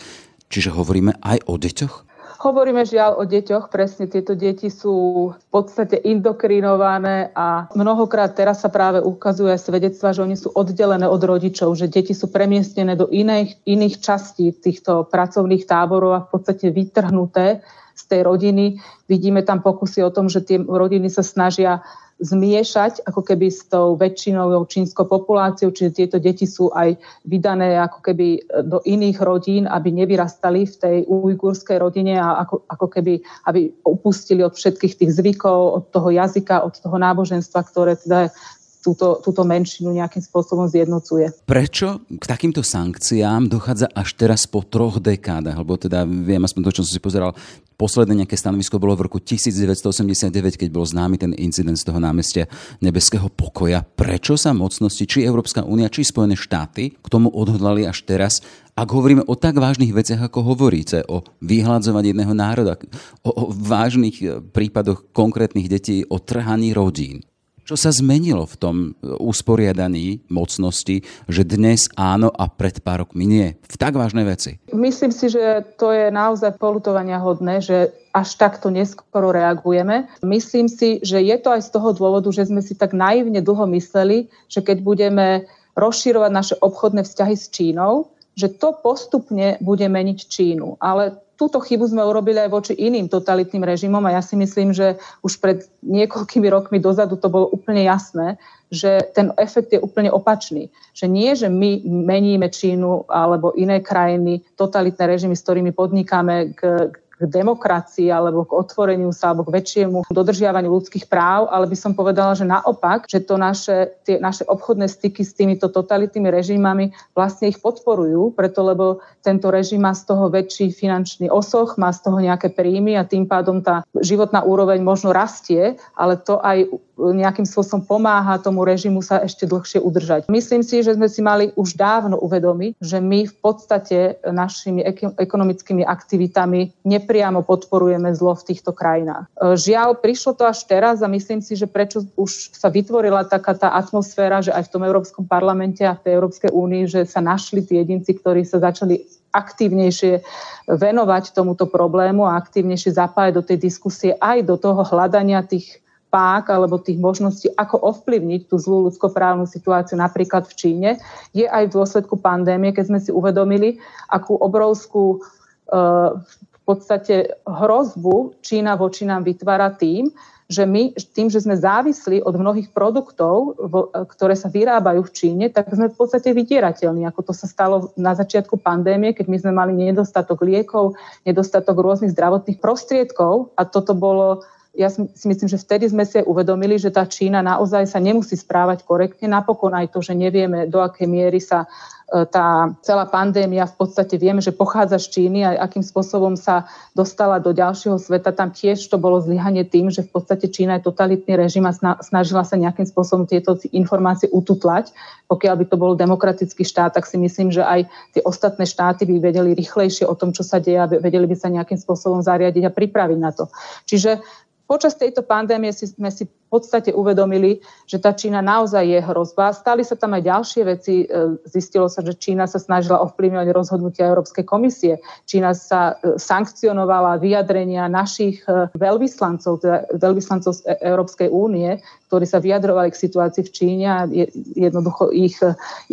čiže 0.52 0.76
hovoríme 0.76 1.22
aj 1.24 1.46
o 1.48 1.56
deťoch? 1.56 2.09
Hovoríme 2.40 2.88
žiaľ 2.88 3.20
o 3.20 3.28
deťoch, 3.28 3.68
presne 3.68 4.08
tieto 4.08 4.32
deti 4.32 4.72
sú 4.72 4.96
v 5.36 5.46
podstate 5.52 6.00
indokrinované 6.00 7.36
a 7.36 7.68
mnohokrát 7.76 8.32
teraz 8.32 8.64
sa 8.64 8.72
práve 8.72 9.04
ukazuje 9.04 9.60
svedectva, 9.60 10.16
že 10.16 10.24
oni 10.24 10.40
sú 10.40 10.48
oddelené 10.56 11.04
od 11.04 11.20
rodičov, 11.20 11.76
že 11.76 11.92
deti 11.92 12.16
sú 12.16 12.32
premiestnené 12.32 12.96
do 12.96 13.12
iných, 13.12 13.68
iných 13.68 14.00
častí 14.00 14.56
týchto 14.56 15.12
pracovných 15.12 15.68
táborov 15.68 16.12
a 16.16 16.24
v 16.24 16.30
podstate 16.32 16.72
vytrhnuté 16.72 17.60
z 18.00 18.04
tej 18.08 18.24
rodiny. 18.24 18.80
Vidíme 19.12 19.44
tam 19.44 19.60
pokusy 19.60 20.00
o 20.08 20.14
tom, 20.16 20.32
že 20.32 20.40
tie 20.40 20.64
rodiny 20.64 21.12
sa 21.12 21.28
snažia 21.28 21.84
zmiešať 22.20 23.08
ako 23.08 23.24
keby 23.24 23.48
s 23.48 23.64
tou 23.72 23.96
väčšinou 23.96 24.52
čínskou 24.68 25.08
populáciou, 25.08 25.72
čiže 25.72 25.96
tieto 26.04 26.18
deti 26.20 26.44
sú 26.44 26.68
aj 26.76 27.00
vydané 27.24 27.80
ako 27.80 28.04
keby 28.04 28.44
do 28.68 28.84
iných 28.84 29.24
rodín, 29.24 29.64
aby 29.66 29.96
nevyrastali 29.96 30.68
v 30.68 30.76
tej 30.76 30.98
ujgurskej 31.08 31.80
rodine 31.80 32.20
a 32.20 32.44
ako, 32.44 32.68
ako 32.68 32.88
keby, 32.92 33.24
aby 33.48 33.72
upustili 33.88 34.44
od 34.44 34.54
všetkých 34.54 35.00
tých 35.00 35.12
zvykov, 35.16 35.60
od 35.80 35.84
toho 35.96 36.12
jazyka, 36.12 36.68
od 36.68 36.76
toho 36.76 36.98
náboženstva, 37.00 37.60
ktoré 37.64 37.96
teda 37.96 38.36
túto, 38.80 39.20
túto 39.20 39.44
menšinu 39.44 39.92
nejakým 39.92 40.24
spôsobom 40.24 40.68
zjednocuje. 40.72 41.32
Prečo 41.44 42.04
k 42.08 42.24
takýmto 42.24 42.64
sankciám 42.64 43.52
dochádza 43.52 43.92
až 43.92 44.16
teraz 44.16 44.48
po 44.48 44.64
troch 44.64 45.04
dekádach? 45.04 45.60
Lebo 45.60 45.76
teda 45.76 46.08
viem, 46.08 46.40
aspoň 46.40 46.62
to, 46.68 46.76
čo 46.80 46.84
som 46.88 46.94
si 46.96 47.02
pozeral, 47.04 47.36
posledné 47.76 48.24
nejaké 48.24 48.36
stanovisko 48.40 48.80
bolo 48.80 48.96
v 48.96 49.08
roku 49.08 49.20
1989, 49.24 50.60
keď 50.60 50.70
bol 50.72 50.84
známy 50.88 51.16
ten 51.20 51.32
incident 51.36 51.80
z 51.80 51.88
toho 51.88 52.00
námestia 52.00 52.48
Nebeského 52.84 53.28
pokoja. 53.32 53.84
Prečo 53.84 54.40
sa 54.40 54.56
mocnosti, 54.56 55.04
či 55.08 55.24
Európska 55.24 55.64
únia, 55.64 55.92
či 55.92 56.08
Spojené 56.08 56.40
štáty 56.40 56.96
k 56.96 57.08
tomu 57.08 57.32
odhodlali 57.32 57.88
až 57.88 58.04
teraz, 58.04 58.44
ak 58.80 58.88
hovoríme 58.96 59.28
o 59.28 59.36
tak 59.36 59.60
vážnych 59.60 59.92
veciach, 59.92 60.32
ako 60.32 60.56
hovoríte, 60.56 61.04
o 61.12 61.20
vyhľadzovať 61.44 62.16
jedného 62.16 62.32
národa, 62.32 62.80
o, 63.28 63.32
o 63.32 63.44
vážnych 63.52 64.48
prípadoch 64.56 65.12
konkrétnych 65.12 65.68
detí, 65.68 66.08
o 66.08 66.16
trhaní 66.16 66.72
rodín. 66.72 67.28
Čo 67.70 67.78
sa 67.78 67.94
zmenilo 67.94 68.50
v 68.50 68.58
tom 68.58 68.76
usporiadaní 69.06 70.26
mocnosti, 70.26 71.06
že 71.30 71.46
dnes 71.46 71.86
áno 71.94 72.34
a 72.34 72.50
pred 72.50 72.82
pár 72.82 73.06
rokmi 73.06 73.30
nie? 73.30 73.62
V 73.70 73.78
tak 73.78 73.94
vážnej 73.94 74.26
veci. 74.26 74.58
Myslím 74.74 75.14
si, 75.14 75.30
že 75.30 75.62
to 75.78 75.94
je 75.94 76.10
naozaj 76.10 76.58
polutovania 76.58 77.22
hodné, 77.22 77.62
že 77.62 77.94
až 78.10 78.42
takto 78.42 78.74
neskoro 78.74 79.30
reagujeme. 79.30 80.10
Myslím 80.26 80.66
si, 80.66 80.98
že 81.06 81.22
je 81.22 81.38
to 81.38 81.54
aj 81.54 81.62
z 81.62 81.70
toho 81.70 81.94
dôvodu, 81.94 82.34
že 82.34 82.50
sme 82.50 82.66
si 82.66 82.74
tak 82.74 82.98
naivne 82.98 83.38
dlho 83.38 83.70
mysleli, 83.78 84.34
že 84.50 84.66
keď 84.66 84.82
budeme 84.82 85.46
rozširovať 85.78 86.32
naše 86.34 86.56
obchodné 86.58 87.06
vzťahy 87.06 87.36
s 87.38 87.54
Čínou, 87.54 88.10
že 88.40 88.48
to 88.56 88.72
postupne 88.72 89.60
bude 89.60 89.84
meniť 89.84 90.20
Čínu. 90.32 90.80
Ale 90.80 91.20
túto 91.36 91.60
chybu 91.60 91.92
sme 91.92 92.04
urobili 92.04 92.40
aj 92.40 92.52
voči 92.52 92.74
iným 92.76 93.12
totalitným 93.12 93.64
režimom 93.64 94.04
a 94.08 94.16
ja 94.16 94.22
si 94.24 94.40
myslím, 94.40 94.72
že 94.72 94.96
už 95.24 95.40
pred 95.44 95.68
niekoľkými 95.84 96.48
rokmi 96.48 96.80
dozadu 96.84 97.20
to 97.20 97.28
bolo 97.28 97.52
úplne 97.52 97.84
jasné, 97.84 98.36
že 98.72 99.04
ten 99.16 99.32
efekt 99.40 99.72
je 99.72 99.80
úplne 99.80 100.12
opačný. 100.12 100.68
Že 100.96 101.06
nie, 101.08 101.32
že 101.36 101.48
my 101.48 101.84
meníme 101.84 102.48
Čínu 102.52 103.08
alebo 103.12 103.56
iné 103.56 103.84
krajiny, 103.84 104.44
totalitné 104.60 105.04
režimy, 105.04 105.36
s 105.36 105.44
ktorými 105.44 105.72
podnikáme 105.72 106.56
k, 106.56 106.92
k 106.92 106.96
k 107.20 107.28
demokracii 107.28 108.08
alebo 108.08 108.48
k 108.48 108.56
otvoreniu 108.56 109.12
sa 109.12 109.36
alebo 109.36 109.44
k 109.44 109.60
väčšiemu 109.60 110.08
dodržiavaniu 110.08 110.72
ľudských 110.72 111.12
práv, 111.12 111.52
ale 111.52 111.68
by 111.68 111.76
som 111.76 111.92
povedala, 111.92 112.32
že 112.34 112.48
naopak, 112.48 113.06
že 113.12 113.20
to 113.20 113.36
naše, 113.36 113.92
tie 114.08 114.24
naše 114.24 114.48
obchodné 114.48 114.88
styky 114.88 115.28
s 115.28 115.36
týmito 115.36 115.68
totalitnými 115.68 116.32
režimami 116.32 116.96
vlastne 117.12 117.52
ich 117.52 117.60
podporujú, 117.60 118.32
preto 118.32 118.64
lebo 118.64 119.04
tento 119.20 119.52
režim 119.52 119.84
má 119.84 119.92
z 119.92 120.08
toho 120.08 120.32
väčší 120.32 120.72
finančný 120.72 121.28
osoch, 121.28 121.76
má 121.76 121.92
z 121.92 122.00
toho 122.08 122.18
nejaké 122.24 122.56
príjmy 122.56 122.96
a 122.96 123.04
tým 123.04 123.28
pádom 123.28 123.60
tá 123.60 123.84
životná 124.00 124.48
úroveň 124.48 124.80
možno 124.80 125.12
rastie, 125.12 125.76
ale 126.00 126.16
to 126.16 126.40
aj 126.40 126.72
nejakým 127.00 127.48
spôsobom 127.48 127.88
pomáha 127.88 128.36
tomu 128.44 128.68
režimu 128.68 129.00
sa 129.00 129.24
ešte 129.24 129.48
dlhšie 129.48 129.80
udržať. 129.80 130.28
Myslím 130.28 130.62
si, 130.62 130.84
že 130.84 131.00
sme 131.00 131.08
si 131.08 131.24
mali 131.24 131.56
už 131.56 131.80
dávno 131.80 132.20
uvedomiť, 132.20 132.76
že 132.84 133.00
my 133.00 133.26
v 133.26 133.36
podstate 133.40 134.20
našimi 134.28 134.84
ekonomickými 135.16 135.88
aktivitami 135.88 136.76
nepriamo 136.84 137.48
podporujeme 137.48 138.12
zlo 138.12 138.36
v 138.36 138.54
týchto 138.54 138.76
krajinách. 138.76 139.32
Žiaľ, 139.40 140.04
prišlo 140.04 140.36
to 140.36 140.44
až 140.44 140.60
teraz 140.68 141.00
a 141.00 141.08
myslím 141.08 141.40
si, 141.40 141.56
že 141.56 141.66
prečo 141.66 142.04
už 142.20 142.54
sa 142.60 142.68
vytvorila 142.68 143.24
taká 143.24 143.56
tá 143.56 143.72
atmosféra, 143.72 144.44
že 144.44 144.52
aj 144.52 144.68
v 144.68 144.72
tom 144.76 144.84
Európskom 144.84 145.24
parlamente 145.24 145.88
a 145.88 145.96
v 145.96 146.04
tej 146.04 146.12
Európskej 146.20 146.52
únii, 146.52 146.84
že 146.92 147.02
sa 147.08 147.24
našli 147.24 147.64
tí 147.64 147.80
jedinci, 147.80 148.20
ktorí 148.20 148.44
sa 148.44 148.60
začali 148.60 149.00
aktívnejšie 149.30 150.26
venovať 150.70 151.38
tomuto 151.38 151.70
problému 151.70 152.26
a 152.26 152.38
aktívnejšie 152.38 152.98
zapájať 152.98 153.34
do 153.38 153.44
tej 153.46 153.58
diskusie 153.62 154.18
aj 154.18 154.42
do 154.42 154.58
toho 154.58 154.82
hľadania 154.82 155.46
tých 155.46 155.82
pák 156.10 156.50
alebo 156.50 156.82
tých 156.82 156.98
možností, 156.98 157.48
ako 157.54 157.80
ovplyvniť 157.80 158.50
tú 158.50 158.58
zlú 158.58 158.90
ľudskoprávnu 158.90 159.46
situáciu 159.46 159.96
napríklad 159.96 160.50
v 160.50 160.58
Číne, 160.58 160.90
je 161.32 161.46
aj 161.46 161.70
v 161.70 161.76
dôsledku 161.78 162.18
pandémie, 162.18 162.74
keď 162.74 162.86
sme 162.90 163.00
si 163.00 163.14
uvedomili, 163.14 163.78
akú 164.10 164.36
obrovskú 164.36 165.22
eh, 165.22 166.10
v 166.20 166.60
podstate 166.66 167.40
hrozbu 167.46 168.42
Čína 168.46 168.78
voči 168.78 169.06
nám 169.06 169.26
vytvára 169.26 169.74
tým, 169.74 170.14
že 170.50 170.66
my 170.66 170.98
tým, 170.98 171.30
že 171.30 171.46
sme 171.46 171.54
závislí 171.54 172.26
od 172.26 172.34
mnohých 172.34 172.74
produktov, 172.74 173.54
ktoré 173.94 174.34
sa 174.34 174.50
vyrábajú 174.50 175.06
v 175.06 175.14
Číne, 175.14 175.46
tak 175.54 175.70
sme 175.70 175.94
v 175.94 175.96
podstate 175.96 176.34
vydierateľní, 176.34 177.06
ako 177.06 177.30
to 177.30 177.34
sa 177.38 177.46
stalo 177.46 177.94
na 177.94 178.18
začiatku 178.18 178.58
pandémie, 178.58 179.14
keď 179.14 179.30
my 179.30 179.38
sme 179.38 179.54
mali 179.54 179.78
nedostatok 179.78 180.42
liekov, 180.42 180.98
nedostatok 181.22 181.78
rôznych 181.78 182.18
zdravotných 182.18 182.58
prostriedkov 182.58 183.54
a 183.54 183.62
toto 183.70 183.94
bolo 183.94 184.42
ja 184.78 184.88
si 184.94 185.26
myslím, 185.26 185.50
že 185.50 185.58
vtedy 185.58 185.90
sme 185.90 186.06
si 186.06 186.22
aj 186.22 186.30
uvedomili, 186.30 186.78
že 186.78 186.94
tá 186.94 187.02
Čína 187.02 187.42
naozaj 187.42 187.90
sa 187.90 187.98
nemusí 187.98 188.38
správať 188.38 188.86
korektne. 188.86 189.26
Napokon 189.26 189.74
aj 189.74 189.90
to, 189.90 190.00
že 190.06 190.14
nevieme, 190.14 190.70
do 190.70 190.78
akej 190.78 191.10
miery 191.10 191.42
sa 191.42 191.66
e, 191.66 192.24
tá 192.30 192.70
celá 192.86 193.10
pandémia 193.10 193.66
v 193.66 193.76
podstate 193.82 194.22
vieme, 194.22 194.46
že 194.46 194.54
pochádza 194.54 195.02
z 195.02 195.08
Číny 195.10 195.42
a 195.42 195.58
akým 195.66 195.82
spôsobom 195.82 196.38
sa 196.38 196.70
dostala 196.94 197.42
do 197.42 197.50
ďalšieho 197.50 197.98
sveta. 197.98 198.30
Tam 198.30 198.54
tiež 198.54 198.78
to 198.94 199.02
bolo 199.02 199.18
zlyhanie 199.18 199.66
tým, 199.66 199.90
že 199.90 200.06
v 200.06 200.14
podstate 200.14 200.46
Čína 200.46 200.78
je 200.78 200.86
totalitný 200.86 201.34
režim 201.34 201.66
a 201.66 201.74
snažila 202.06 202.46
sa 202.46 202.54
nejakým 202.54 202.86
spôsobom 202.86 203.26
tieto 203.26 203.58
informácie 203.74 204.30
ututlať. 204.30 204.94
Pokiaľ 205.26 205.56
by 205.60 205.66
to 205.66 205.76
bol 205.82 205.98
demokratický 205.98 206.62
štát, 206.62 206.94
tak 206.94 207.10
si 207.10 207.18
myslím, 207.18 207.50
že 207.50 207.66
aj 207.66 207.90
tie 208.14 208.22
ostatné 208.22 208.70
štáty 208.70 209.10
by 209.10 209.18
vedeli 209.18 209.58
rýchlejšie 209.58 210.06
o 210.06 210.14
tom, 210.14 210.30
čo 210.30 210.46
sa 210.46 210.62
deje 210.62 210.78
a 210.78 210.86
vedeli 210.86 211.26
by 211.26 211.36
sa 211.36 211.50
nejakým 211.50 211.82
spôsobom 211.82 212.22
zariadiť 212.22 212.70
a 212.70 212.72
pripraviť 212.72 213.18
na 213.18 213.34
to. 213.34 213.50
Čiže 213.90 214.22
počas 214.70 214.94
tejto 214.94 215.26
pandémie 215.26 215.74
si, 215.74 215.90
sme 215.90 216.14
si 216.14 216.30
podstate 216.50 216.90
uvedomili, 216.92 217.62
že 217.86 218.02
tá 218.02 218.12
Čína 218.12 218.42
naozaj 218.42 218.82
je 218.82 219.00
hrozba. 219.00 219.54
Stali 219.54 219.86
sa 219.86 219.94
tam 219.94 220.18
aj 220.18 220.24
ďalšie 220.26 220.62
veci. 220.66 221.06
E, 221.06 221.38
zistilo 221.46 221.86
sa, 221.86 222.02
že 222.02 222.18
Čína 222.18 222.50
sa 222.50 222.58
snažila 222.58 223.02
ovplyvňovať 223.06 223.48
rozhodnutia 223.54 224.10
Európskej 224.10 224.44
komisie. 224.44 224.98
Čína 225.30 225.54
sa 225.54 225.98
e, 226.02 226.18
sankcionovala 226.18 227.22
vyjadrenia 227.22 227.86
našich 227.86 228.42
e, 228.50 228.66
veľvyslancov, 228.74 229.62
teda 229.62 229.78
veľvyslancov 230.02 230.52
z 230.58 230.62
Európskej 230.82 231.30
únie, 231.30 231.78
ktorí 232.10 232.26
sa 232.26 232.42
vyjadrovali 232.42 232.90
k 232.90 233.02
situácii 233.06 233.44
v 233.46 233.54
Číne 233.54 233.86
a 233.86 234.10
jednoducho 234.58 235.14
ich, 235.14 235.38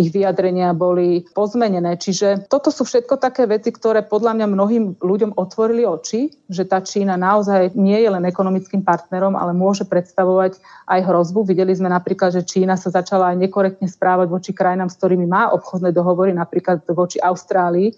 ich 0.00 0.08
vyjadrenia 0.08 0.72
boli 0.72 1.28
pozmenené. 1.36 2.00
Čiže 2.00 2.48
toto 2.48 2.72
sú 2.72 2.88
všetko 2.88 3.20
také 3.20 3.44
veci, 3.44 3.68
ktoré 3.68 4.00
podľa 4.00 4.40
mňa 4.40 4.46
mnohým 4.48 4.84
ľuďom 4.96 5.36
otvorili 5.36 5.84
oči, 5.84 6.32
že 6.48 6.64
tá 6.64 6.80
Čína 6.80 7.20
naozaj 7.20 7.76
nie 7.76 8.00
je 8.00 8.08
len 8.08 8.24
ekonomickým 8.24 8.80
partnerom, 8.80 9.36
ale 9.36 9.52
môže 9.52 9.84
predstavovať 9.84 10.45
aj 10.86 11.00
hrozbu. 11.02 11.42
Videli 11.42 11.74
sme 11.74 11.90
napríklad, 11.90 12.30
že 12.30 12.46
Čína 12.46 12.78
sa 12.78 12.94
začala 12.94 13.34
aj 13.34 13.42
nekorektne 13.42 13.90
správať 13.90 14.30
voči 14.30 14.50
krajinám, 14.54 14.86
s 14.86 14.98
ktorými 15.02 15.26
má 15.26 15.50
obchodné 15.50 15.90
dohovory, 15.90 16.30
napríklad 16.30 16.86
voči 16.94 17.18
Austrálii, 17.18 17.90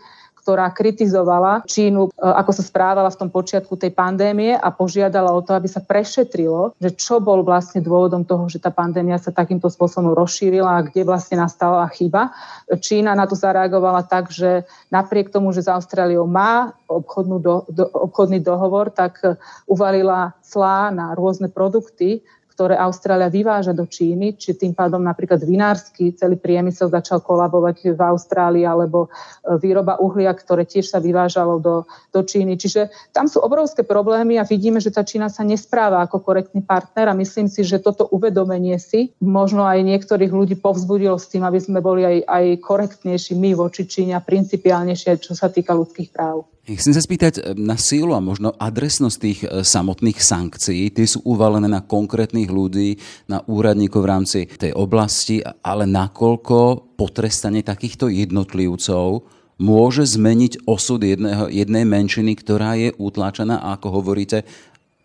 ktorá 0.49 0.73
kritizovala 0.73 1.61
Čínu, 1.69 2.09
e, 2.09 2.11
ako 2.25 2.57
sa 2.57 2.65
správala 2.65 3.13
v 3.13 3.21
tom 3.21 3.29
počiatku 3.29 3.77
tej 3.77 3.93
pandémie 3.93 4.57
a 4.57 4.73
požiadala 4.73 5.29
o 5.37 5.45
to, 5.45 5.53
aby 5.53 5.69
sa 5.69 5.85
prešetrilo, 5.85 6.73
že 6.81 6.97
čo 6.97 7.21
bol 7.21 7.45
vlastne 7.45 7.85
dôvodom 7.85 8.25
toho, 8.25 8.49
že 8.49 8.57
tá 8.57 8.73
pandémia 8.73 9.21
sa 9.21 9.29
takýmto 9.29 9.69
spôsobom 9.69 10.17
rozšírila 10.17 10.81
a 10.81 10.85
kde 10.89 11.05
vlastne 11.05 11.37
nastala 11.37 11.85
chyba. 11.93 12.33
Čína 12.81 13.13
na 13.13 13.29
to 13.29 13.37
zareagovala 13.37 14.09
tak, 14.09 14.33
že 14.33 14.65
napriek 14.89 15.29
tomu, 15.29 15.53
že 15.53 15.61
s 15.61 15.69
Austráliou 15.69 16.25
má 16.25 16.73
obchodnú 16.89 17.37
do, 17.45 17.69
do, 17.69 17.85
obchodný 17.85 18.41
dohovor, 18.41 18.89
tak 18.89 19.21
uvalila 19.69 20.33
clá 20.41 20.89
na 20.89 21.13
rôzne 21.13 21.53
produkty, 21.53 22.25
ktoré 22.59 22.75
Austrália 22.75 23.31
vyváža 23.31 23.71
do 23.71 23.87
Číny, 23.87 24.35
či 24.35 24.59
tým 24.59 24.75
pádom 24.75 24.99
napríklad 24.99 25.39
vinársky 25.47 26.11
celý 26.19 26.35
priemysel 26.35 26.91
začal 26.91 27.23
kolabovať 27.23 27.95
v 27.95 28.01
Austrálii, 28.03 28.67
alebo 28.67 29.07
e, 29.07 29.55
výroba 29.63 29.95
uhlia, 30.03 30.35
ktoré 30.35 30.67
tiež 30.67 30.91
sa 30.91 30.99
vyvážalo 30.99 31.63
do, 31.63 31.87
do 32.11 32.21
Číny. 32.27 32.59
Čiže 32.59 33.15
tam 33.15 33.31
sú 33.31 33.39
obrovské 33.47 33.87
problémy 33.87 34.43
a 34.43 34.45
vidíme, 34.45 34.83
že 34.83 34.91
tá 34.91 35.07
Čína 35.07 35.31
sa 35.31 35.47
nespráva 35.47 36.03
ako 36.03 36.19
korektný 36.19 36.67
partner 36.67 37.15
a 37.15 37.19
myslím 37.23 37.47
si, 37.47 37.63
že 37.63 37.79
toto 37.79 38.11
uvedomenie 38.11 38.75
si 38.83 39.15
možno 39.23 39.63
aj 39.63 39.79
niektorých 39.79 40.35
ľudí 40.35 40.59
povzbudilo 40.59 41.15
s 41.15 41.31
tým, 41.31 41.47
aby 41.47 41.63
sme 41.63 41.79
boli 41.79 42.03
aj, 42.03 42.17
aj 42.27 42.45
korektnejší 42.59 43.39
my 43.39 43.55
voči 43.55 43.87
Číne 43.87 44.19
a 44.19 44.27
principiálnejšie, 44.27 45.23
čo 45.23 45.39
sa 45.39 45.47
týka 45.47 45.79
ľudských 45.79 46.11
práv. 46.11 46.58
Chcem 46.69 46.93
sa 46.93 47.01
spýtať 47.01 47.33
eh, 47.41 47.43
na 47.57 47.81
sílu 47.81 48.13
a 48.13 48.21
možno 48.21 48.53
adresnosť 48.53 49.17
tých 49.17 49.41
eh, 49.45 49.65
samotných 49.65 50.21
sankcií. 50.21 50.93
Tie 50.93 51.07
sú 51.09 51.25
uvalené 51.25 51.65
na 51.65 51.81
konkrétnych 51.81 52.53
ľudí, 52.53 53.01
na 53.25 53.41
úradníkov 53.49 54.05
v 54.05 54.11
rámci 54.11 54.41
tej 54.45 54.77
oblasti, 54.77 55.41
ale 55.65 55.89
nakoľko 55.89 56.93
potrestanie 57.01 57.65
takýchto 57.65 58.13
jednotlivcov 58.13 59.25
môže 59.59 60.05
zmeniť 60.07 60.69
osud 60.69 61.03
jedného, 61.03 61.49
jednej 61.49 61.89
menšiny, 61.89 62.37
ktorá 62.37 62.77
je 62.77 62.93
utláčaná 63.01 63.59
a 63.59 63.75
ako 63.75 64.03
hovoríte, 64.03 64.45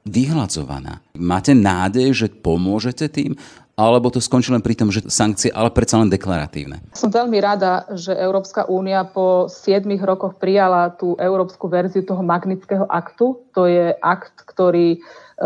vyhľadzovaná. 0.03 0.99
Máte 1.15 1.55
nádej, 1.55 2.11
že 2.11 2.27
pomôžete 2.27 3.07
tým? 3.07 3.39
Alebo 3.73 4.13
to 4.13 4.21
skončí 4.21 4.53
len 4.53 4.61
pri 4.61 4.77
tom, 4.77 4.93
že 4.93 5.01
sankcie, 5.09 5.49
ale 5.49 5.73
predsa 5.73 5.97
len 5.97 6.05
deklaratívne? 6.05 6.93
Som 6.93 7.09
veľmi 7.09 7.41
rada, 7.41 7.89
že 7.97 8.13
Európska 8.13 8.69
únia 8.69 9.01
po 9.01 9.49
7 9.49 9.81
rokoch 10.05 10.37
prijala 10.37 10.93
tú 10.93 11.17
európsku 11.17 11.65
verziu 11.65 12.05
toho 12.05 12.21
magnického 12.21 12.85
aktu. 12.85 13.41
To 13.57 13.65
je 13.65 13.97
akt, 13.97 14.45
ktorý 14.45 14.97
e, 14.97 14.99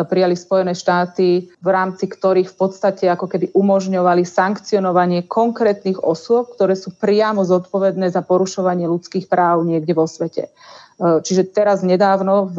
prijali 0.04 0.36
Spojené 0.36 0.76
štáty, 0.76 1.48
v 1.56 1.70
rámci 1.72 2.12
ktorých 2.12 2.52
v 2.52 2.56
podstate 2.60 3.08
ako 3.08 3.32
keby 3.32 3.56
umožňovali 3.56 4.28
sankcionovanie 4.28 5.24
konkrétnych 5.24 6.04
osôb, 6.04 6.52
ktoré 6.52 6.76
sú 6.76 6.92
priamo 7.00 7.48
zodpovedné 7.48 8.12
za 8.12 8.28
porušovanie 8.28 8.92
ľudských 8.92 9.32
práv 9.32 9.64
niekde 9.64 9.96
vo 9.96 10.04
svete. 10.04 10.52
E, 11.00 11.24
čiže 11.24 11.48
teraz 11.56 11.80
nedávno, 11.80 12.52
v 12.52 12.58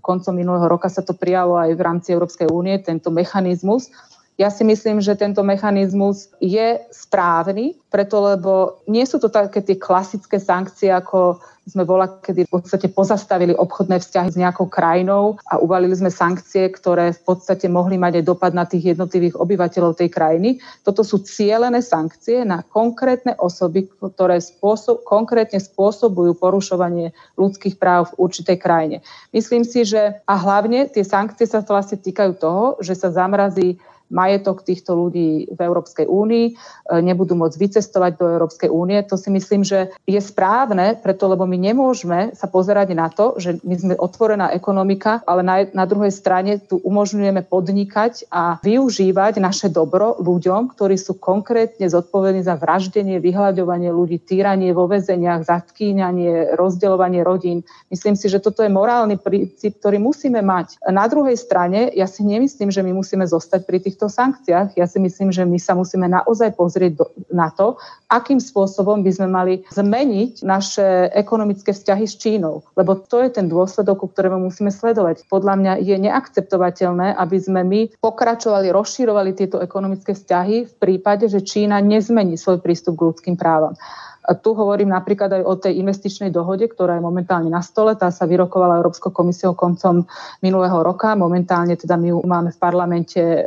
koncom 0.00 0.32
minulého 0.32 0.64
roka 0.64 0.88
sa 0.88 1.04
to 1.04 1.12
prijalo 1.12 1.60
aj 1.60 1.76
v 1.76 1.84
rámci 1.84 2.16
Európskej 2.16 2.48
únie, 2.48 2.80
tento 2.80 3.12
mechanizmus, 3.12 3.92
ja 4.34 4.50
si 4.50 4.66
myslím, 4.66 4.98
že 4.98 5.14
tento 5.14 5.46
mechanizmus 5.46 6.34
je 6.42 6.82
správny, 6.90 7.78
preto 7.86 8.18
lebo 8.18 8.82
nie 8.90 9.06
sú 9.06 9.22
to 9.22 9.30
také 9.30 9.62
tie 9.62 9.78
klasické 9.78 10.42
sankcie, 10.42 10.90
ako 10.90 11.38
sme 11.64 11.88
bola, 11.88 12.20
kedy 12.20 12.44
v 12.44 12.60
podstate 12.60 12.92
pozastavili 12.92 13.56
obchodné 13.56 13.96
vzťahy 13.96 14.28
s 14.28 14.36
nejakou 14.36 14.68
krajinou 14.68 15.40
a 15.48 15.56
uvalili 15.56 15.96
sme 15.96 16.12
sankcie, 16.12 16.68
ktoré 16.68 17.16
v 17.16 17.22
podstate 17.24 17.72
mohli 17.72 17.96
mať 17.96 18.20
aj 18.20 18.24
dopad 18.28 18.52
na 18.52 18.68
tých 18.68 18.92
jednotlivých 18.92 19.40
obyvateľov 19.40 19.96
tej 19.96 20.12
krajiny. 20.12 20.60
Toto 20.84 21.00
sú 21.00 21.24
cielené 21.24 21.80
sankcie 21.80 22.44
na 22.44 22.60
konkrétne 22.60 23.32
osoby, 23.40 23.88
ktoré 23.88 24.44
spôsob, 24.44 25.08
konkrétne 25.08 25.56
spôsobujú 25.56 26.36
porušovanie 26.36 27.16
ľudských 27.40 27.80
práv 27.80 28.12
v 28.12 28.28
určitej 28.28 28.56
krajine. 28.60 28.96
Myslím 29.32 29.64
si, 29.64 29.88
že 29.88 30.20
a 30.28 30.34
hlavne 30.36 30.92
tie 30.92 31.06
sankcie 31.06 31.48
sa 31.48 31.64
vlastne 31.64 31.96
týkajú 31.96 32.32
toho, 32.36 32.76
že 32.84 32.92
sa 32.92 33.08
zamrazí 33.08 33.80
majetok 34.12 34.62
týchto 34.64 34.96
ľudí 34.96 35.48
v 35.52 35.60
Európskej 35.60 36.06
únii, 36.08 36.46
e, 36.50 36.52
nebudú 37.00 37.36
môcť 37.38 37.56
vycestovať 37.56 38.12
do 38.20 38.26
Európskej 38.28 38.70
únie. 38.70 39.00
To 39.08 39.16
si 39.16 39.32
myslím, 39.32 39.64
že 39.64 39.92
je 40.04 40.20
správne, 40.20 41.00
preto 41.00 41.28
lebo 41.30 41.48
my 41.48 41.56
nemôžeme 41.56 42.36
sa 42.36 42.46
pozerať 42.46 42.92
na 42.92 43.08
to, 43.08 43.36
že 43.40 43.60
my 43.64 43.74
sme 43.74 43.94
otvorená 43.96 44.52
ekonomika, 44.52 45.24
ale 45.24 45.40
na, 45.40 45.56
na 45.72 45.84
druhej 45.88 46.12
strane 46.12 46.60
tu 46.60 46.76
umožňujeme 46.80 47.46
podnikať 47.46 48.28
a 48.28 48.60
využívať 48.60 49.40
naše 49.40 49.72
dobro 49.72 50.16
ľuďom, 50.20 50.72
ktorí 50.72 50.96
sú 51.00 51.16
konkrétne 51.16 51.88
zodpovední 51.88 52.44
za 52.44 52.56
vraždenie, 52.60 53.18
vyhľadovanie 53.20 53.90
ľudí, 53.90 54.20
týranie 54.20 54.70
vo 54.76 54.88
väzeniach, 54.88 55.46
zatkýňanie, 55.46 56.56
rozdeľovanie 56.56 57.20
rodín. 57.24 57.64
Myslím 57.88 58.14
si, 58.14 58.28
že 58.28 58.40
toto 58.40 58.60
je 58.62 58.70
morálny 58.72 59.16
princíp, 59.20 59.80
ktorý 59.80 60.00
musíme 60.00 60.40
mať. 60.44 60.80
Na 60.88 61.08
druhej 61.08 61.36
strane, 61.36 61.90
ja 61.92 62.04
si 62.04 62.24
nemyslím, 62.26 62.70
že 62.70 62.84
my 62.84 62.92
musíme 62.92 63.24
zostať 63.24 63.64
pri 63.64 63.78
týchto 63.94 64.10
sankciách. 64.10 64.74
Ja 64.74 64.90
si 64.90 64.98
myslím, 64.98 65.30
že 65.30 65.46
my 65.46 65.54
sa 65.62 65.78
musíme 65.78 66.10
naozaj 66.10 66.58
pozrieť 66.58 66.98
do, 66.98 67.06
na 67.30 67.54
to, 67.54 67.78
akým 68.10 68.42
spôsobom 68.42 69.06
by 69.06 69.10
sme 69.14 69.30
mali 69.30 69.54
zmeniť 69.70 70.42
naše 70.42 71.14
ekonomické 71.14 71.70
vzťahy 71.70 72.04
s 72.10 72.18
Čínou. 72.18 72.66
Lebo 72.74 72.98
to 72.98 73.22
je 73.22 73.30
ten 73.30 73.46
dôsledok, 73.46 74.02
ku 74.02 74.06
ktorému 74.10 74.50
musíme 74.50 74.74
sledovať. 74.74 75.30
Podľa 75.30 75.54
mňa 75.54 75.72
je 75.86 75.96
neakceptovateľné, 76.10 77.14
aby 77.14 77.38
sme 77.38 77.62
my 77.62 77.80
pokračovali, 78.02 78.74
rozširovali 78.74 79.30
tieto 79.38 79.62
ekonomické 79.62 80.18
vzťahy 80.18 80.66
v 80.66 80.74
prípade, 80.82 81.30
že 81.30 81.46
Čína 81.46 81.78
nezmení 81.78 82.34
svoj 82.34 82.58
prístup 82.58 82.98
k 82.98 83.06
ľudským 83.14 83.38
právam. 83.38 83.78
Tu 84.24 84.50
hovorím 84.56 84.88
napríklad 84.88 85.36
aj 85.36 85.42
o 85.44 85.54
tej 85.60 85.76
investičnej 85.84 86.32
dohode, 86.32 86.64
ktorá 86.64 86.96
je 86.96 87.04
momentálne 87.04 87.52
na 87.52 87.60
stole. 87.60 87.92
Tá 87.92 88.08
sa 88.08 88.24
vyrokovala 88.24 88.80
Európskou 88.80 89.12
komisiou 89.12 89.52
koncom 89.52 90.08
minulého 90.40 90.80
roka. 90.80 91.12
Momentálne 91.12 91.76
teda 91.76 92.00
my 92.00 92.08
ju 92.08 92.18
máme 92.24 92.48
v 92.48 92.58
parlamente 92.58 93.20
e, 93.20 93.40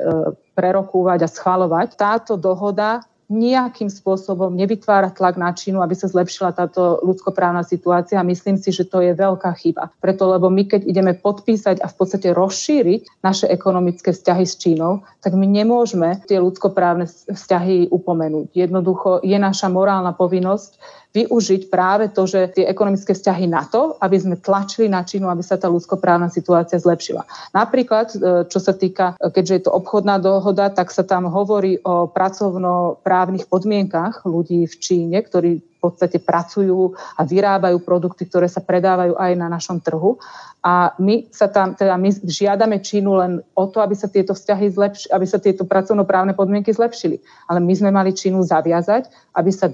prerokúvať 0.54 1.26
a 1.26 1.32
schvalovať. 1.34 1.98
Táto 1.98 2.38
dohoda 2.38 3.02
nejakým 3.28 3.92
spôsobom 3.92 4.56
nevytvára 4.56 5.12
tlak 5.12 5.36
na 5.36 5.52
Čínu, 5.52 5.84
aby 5.84 5.92
sa 6.00 6.08
zlepšila 6.08 6.56
táto 6.56 7.04
ľudskoprávna 7.04 7.68
situácia. 7.68 8.24
Myslím 8.24 8.56
si, 8.56 8.72
že 8.72 8.88
to 8.88 9.04
je 9.04 9.12
veľká 9.12 9.52
chyba. 9.60 9.92
Preto, 10.00 10.32
lebo 10.32 10.48
my 10.48 10.64
keď 10.64 10.88
ideme 10.88 11.12
podpísať 11.12 11.84
a 11.84 11.92
v 11.92 11.96
podstate 12.00 12.32
rozšíriť 12.32 13.24
naše 13.24 13.52
ekonomické 13.52 14.16
vzťahy 14.16 14.46
s 14.48 14.56
Čínou, 14.56 15.04
tak 15.20 15.36
my 15.36 15.44
nemôžeme 15.44 16.24
tie 16.24 16.40
ľudskoprávne 16.40 17.08
vzťahy 17.28 17.92
upomenúť. 17.92 18.56
Jednoducho 18.56 19.20
je 19.28 19.36
naša 19.36 19.68
morálna 19.68 20.16
povinnosť 20.16 20.80
využiť 21.18 21.74
práve 21.74 22.14
to, 22.14 22.30
že 22.30 22.54
tie 22.54 22.66
ekonomické 22.70 23.18
vzťahy 23.18 23.50
na 23.50 23.66
to, 23.66 23.98
aby 23.98 24.18
sme 24.22 24.36
tlačili 24.38 24.86
na 24.86 25.02
Čínu, 25.02 25.26
aby 25.26 25.42
sa 25.42 25.58
tá 25.58 25.66
ľudskoprávna 25.66 26.30
situácia 26.30 26.78
zlepšila. 26.78 27.26
Napríklad, 27.58 28.08
e, 28.14 28.18
čo 28.46 28.60
sa 28.62 28.78
týka, 28.78 29.18
e, 29.18 29.34
keďže 29.34 29.54
je 29.54 29.64
to 29.66 29.72
obchodná 29.74 30.22
dohoda, 30.22 30.70
tak 30.70 30.94
sa 30.94 31.02
tam 31.02 31.26
hovorí 31.26 31.82
o 31.82 32.06
pracovnoprávnych 32.06 33.50
podmienkach 33.50 34.30
ľudí 34.30 34.70
v 34.70 34.76
Číne, 34.78 35.18
ktorí 35.26 35.58
v 35.78 35.80
podstate 35.80 36.18
pracujú 36.18 36.98
a 36.98 37.22
vyrábajú 37.22 37.86
produkty, 37.86 38.26
ktoré 38.26 38.50
sa 38.50 38.66
predávajú 38.66 39.14
aj 39.14 39.32
na 39.38 39.46
našom 39.46 39.78
trhu. 39.78 40.18
A 40.66 40.98
my 40.98 41.30
sa 41.30 41.48
tam, 41.48 41.78
teda 41.78 41.94
my 42.02 42.10
žiadame 42.26 42.82
Čínu 42.82 43.14
len 43.14 43.32
o 43.54 43.64
to, 43.70 43.78
aby 43.80 43.94
sa 43.94 44.10
tieto 44.10 44.34
vzťahy 44.34 44.74
zlepšili, 44.74 45.14
aby 45.14 45.26
sa 45.30 45.38
tieto 45.38 45.70
pracovnoprávne 45.70 46.34
podmienky 46.34 46.74
zlepšili. 46.74 47.22
Ale 47.46 47.62
my 47.62 47.74
sme 47.78 47.94
mali 47.94 48.12
Čínu 48.12 48.42
zaviazať, 48.42 49.08
aby 49.38 49.52
sa 49.54 49.70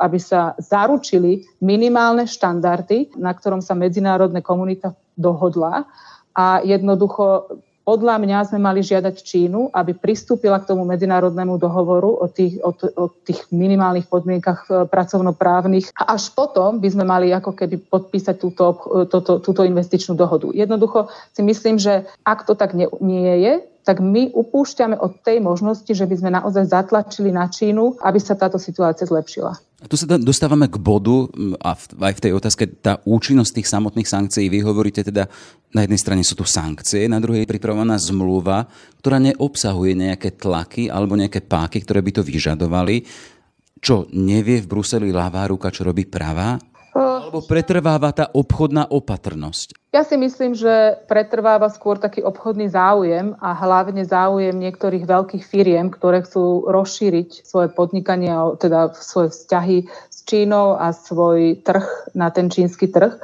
aby 0.00 0.18
sa 0.18 0.56
zaručili 0.56 1.44
minimálne 1.60 2.24
štandardy, 2.24 3.16
na 3.20 3.36
ktorom 3.36 3.60
sa 3.60 3.76
medzinárodná 3.76 4.40
komunita 4.40 4.96
dohodla 5.20 5.84
a 6.32 6.64
jednoducho 6.64 7.52
podľa 7.80 8.22
mňa 8.22 8.38
sme 8.46 8.60
mali 8.62 8.86
žiadať 8.86 9.14
Čínu, 9.18 9.74
aby 9.74 9.98
pristúpila 9.98 10.62
k 10.62 10.68
tomu 10.70 10.86
medzinárodnému 10.86 11.58
dohovoru 11.58 12.22
o 12.22 12.26
tých, 12.30 12.62
o, 12.62 12.70
o 12.76 13.04
tých 13.10 13.50
minimálnych 13.50 14.06
podmienkach 14.06 14.60
e, 14.70 14.86
pracovnoprávnych 14.86 15.90
a 15.98 16.14
až 16.14 16.30
potom 16.30 16.78
by 16.78 16.86
sme 16.86 17.02
mali 17.02 17.34
ako 17.34 17.50
keby 17.50 17.82
podpísať 17.82 18.36
túto, 18.38 18.78
túto, 19.10 19.42
túto 19.42 19.62
investičnú 19.66 20.14
dohodu. 20.14 20.54
Jednoducho 20.54 21.10
si 21.34 21.42
myslím, 21.42 21.82
že 21.82 22.06
ak 22.22 22.46
to 22.46 22.54
tak 22.54 22.78
nie, 22.78 22.86
nie 23.02 23.42
je, 23.42 23.52
tak 23.84 24.04
my 24.04 24.30
upúšťame 24.36 24.96
od 25.00 25.24
tej 25.24 25.40
možnosti, 25.40 25.88
že 25.88 26.04
by 26.04 26.14
sme 26.16 26.30
naozaj 26.36 26.68
zatlačili 26.68 27.32
na 27.32 27.48
Čínu, 27.48 28.00
aby 28.04 28.18
sa 28.20 28.36
táto 28.36 28.60
situácia 28.60 29.08
zlepšila. 29.08 29.56
A 29.80 29.88
tu 29.88 29.96
sa 29.96 30.04
dostávame 30.04 30.68
k 30.68 30.76
bodu 30.76 31.24
a 31.64 31.72
aj 31.76 32.14
v 32.20 32.22
tej 32.28 32.32
otázke 32.36 32.68
tá 32.84 33.00
účinnosť 33.08 33.56
tých 33.56 33.72
samotných 33.72 34.04
sankcií. 34.04 34.52
Vy 34.52 34.60
hovoríte 34.60 35.00
teda, 35.00 35.24
na 35.72 35.88
jednej 35.88 35.96
strane 35.96 36.20
sú 36.20 36.36
tu 36.36 36.44
sankcie, 36.44 37.08
na 37.08 37.16
druhej 37.16 37.48
je 37.48 37.52
pripravená 37.56 37.96
zmluva, 37.96 38.68
ktorá 39.00 39.16
neobsahuje 39.16 39.96
nejaké 39.96 40.36
tlaky 40.36 40.92
alebo 40.92 41.16
nejaké 41.16 41.40
páky, 41.40 41.80
ktoré 41.80 42.04
by 42.04 42.12
to 42.12 42.22
vyžadovali. 42.22 43.08
Čo 43.80 44.04
nevie 44.12 44.60
v 44.60 44.68
Bruseli 44.68 45.08
ľavá 45.08 45.48
ruka, 45.48 45.72
čo 45.72 45.88
robí 45.88 46.04
pravá? 46.04 46.60
Alebo 47.30 47.46
pretrváva 47.46 48.10
tá 48.10 48.26
obchodná 48.34 48.90
opatrnosť? 48.90 49.78
Ja 49.94 50.02
si 50.02 50.18
myslím, 50.18 50.58
že 50.58 50.98
pretrváva 51.06 51.70
skôr 51.70 51.94
taký 51.94 52.26
obchodný 52.26 52.66
záujem 52.74 53.38
a 53.38 53.54
hlavne 53.54 54.02
záujem 54.02 54.58
niektorých 54.58 55.06
veľkých 55.06 55.44
firiem, 55.46 55.94
ktoré 55.94 56.26
chcú 56.26 56.66
rozšíriť 56.66 57.46
svoje 57.46 57.70
podnikanie, 57.70 58.34
teda 58.58 58.98
svoje 58.98 59.30
vzťahy 59.30 59.86
s 59.86 60.18
Čínou 60.26 60.74
a 60.74 60.90
svoj 60.90 61.62
trh 61.62 61.86
na 62.18 62.34
ten 62.34 62.50
čínsky 62.50 62.90
trh. 62.90 63.14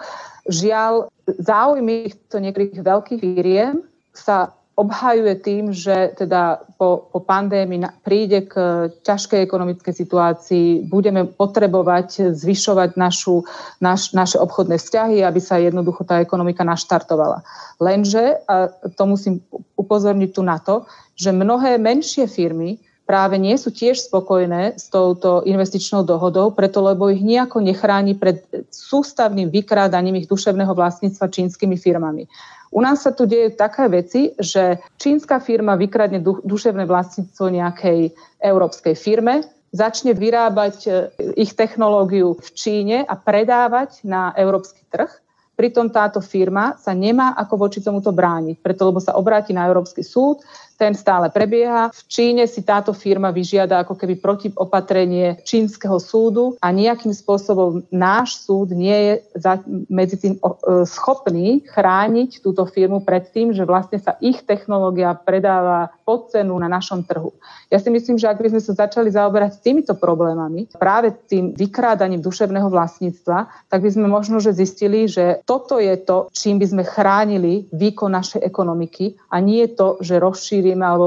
Žiaľ, 0.46 1.10
záujmy 1.26 2.06
týchto 2.06 2.38
niektorých 2.38 2.86
veľkých 2.86 3.20
firiem 3.20 3.82
sa 4.14 4.55
obhajuje 4.76 5.34
tým, 5.40 5.64
že 5.72 6.12
teda 6.20 6.60
po, 6.76 7.08
po 7.08 7.24
pandémii 7.24 7.80
príde 8.04 8.44
k 8.44 8.86
ťažkej 8.92 9.40
ekonomickej 9.48 9.94
situácii, 9.96 10.84
budeme 10.84 11.24
potrebovať 11.24 12.36
zvyšovať 12.36 13.00
našu, 13.00 13.48
naš, 13.80 14.12
naše 14.12 14.36
obchodné 14.36 14.76
vzťahy, 14.76 15.24
aby 15.24 15.40
sa 15.40 15.56
jednoducho 15.56 16.04
tá 16.04 16.20
ekonomika 16.20 16.60
naštartovala. 16.60 17.40
Lenže, 17.80 18.44
a 18.44 18.68
to 18.68 19.02
musím 19.08 19.40
upozorniť 19.80 20.30
tu 20.36 20.44
na 20.44 20.60
to, 20.60 20.84
že 21.16 21.32
mnohé 21.32 21.80
menšie 21.80 22.28
firmy 22.28 22.76
práve 23.08 23.38
nie 23.40 23.56
sú 23.56 23.72
tiež 23.72 24.12
spokojné 24.12 24.76
s 24.76 24.92
touto 24.92 25.40
investičnou 25.46 26.04
dohodou, 26.04 26.52
preto 26.52 26.84
lebo 26.84 27.08
ich 27.08 27.22
nejako 27.24 27.64
nechráni 27.64 28.18
pred 28.18 28.44
sústavným 28.68 29.48
vykrádaním 29.48 30.20
ich 30.20 30.28
duševného 30.28 30.74
vlastníctva 30.74 31.32
čínskymi 31.32 31.78
firmami. 31.78 32.28
U 32.74 32.82
nás 32.82 33.02
sa 33.02 33.14
tu 33.14 33.24
dejú 33.24 33.54
také 33.54 33.86
veci, 33.86 34.34
že 34.36 34.82
čínska 34.98 35.38
firma 35.38 35.78
vykradne 35.78 36.18
duševné 36.22 36.84
vlastníctvo 36.84 37.44
nejakej 37.50 38.00
európskej 38.42 38.94
firme, 38.98 39.46
začne 39.74 40.16
vyrábať 40.16 40.76
e, 40.86 40.90
ich 41.36 41.52
technológiu 41.52 42.38
v 42.40 42.48
Číne 42.56 42.98
a 43.04 43.14
predávať 43.18 44.02
na 44.08 44.32
európsky 44.32 44.80
trh. 44.88 45.10
Pritom 45.56 45.88
táto 45.88 46.20
firma 46.20 46.76
sa 46.76 46.92
nemá 46.92 47.32
ako 47.32 47.68
voči 47.68 47.80
tomuto 47.80 48.12
brániť, 48.12 48.60
preto 48.60 48.88
lebo 48.92 49.00
sa 49.00 49.16
obráti 49.16 49.56
na 49.56 49.64
Európsky 49.64 50.04
súd, 50.04 50.44
ten 50.76 50.92
stále 50.92 51.32
prebieha. 51.32 51.88
V 51.88 52.02
Číne 52.04 52.44
si 52.44 52.60
táto 52.60 52.92
firma 52.92 53.32
vyžiada 53.32 53.80
ako 53.80 53.96
keby 53.96 54.20
protiopatrenie 54.20 55.40
čínskeho 55.42 55.96
súdu 55.96 56.60
a 56.60 56.68
nejakým 56.68 57.16
spôsobom 57.16 57.88
náš 57.88 58.44
súd 58.44 58.76
nie 58.76 58.92
je 58.92 59.12
za, 59.40 59.64
medzi 59.88 60.20
tým 60.20 60.36
e, 60.36 60.40
schopný 60.84 61.64
chrániť 61.64 62.44
túto 62.44 62.68
firmu 62.68 63.00
pred 63.00 63.32
tým, 63.32 63.56
že 63.56 63.64
vlastne 63.64 63.96
sa 63.96 64.20
ich 64.20 64.44
technológia 64.44 65.16
predáva 65.16 65.88
pod 66.04 66.28
cenu 66.28 66.52
na 66.60 66.68
našom 66.68 67.02
trhu. 67.08 67.32
Ja 67.72 67.80
si 67.80 67.88
myslím, 67.88 68.20
že 68.20 68.28
ak 68.28 68.38
by 68.38 68.52
sme 68.52 68.62
sa 68.62 68.86
začali 68.86 69.08
zaoberať 69.08 69.64
týmito 69.64 69.96
problémami, 69.96 70.68
práve 70.76 71.16
tým 71.26 71.56
vykrádaním 71.56 72.20
duševného 72.20 72.68
vlastníctva, 72.68 73.72
tak 73.72 73.80
by 73.80 73.90
sme 73.90 74.06
možno, 74.06 74.38
že 74.38 74.52
zistili, 74.52 75.08
že 75.08 75.40
toto 75.48 75.80
je 75.80 75.96
to, 75.96 76.28
čím 76.36 76.60
by 76.60 76.66
sme 76.68 76.82
chránili 76.84 77.66
výkon 77.72 78.12
našej 78.12 78.44
ekonomiky 78.44 79.16
a 79.32 79.40
nie 79.40 79.64
to, 79.72 79.96
že 80.04 80.20
rozšírili 80.20 80.65
rozšírime 80.66 80.82
alebo 80.82 81.06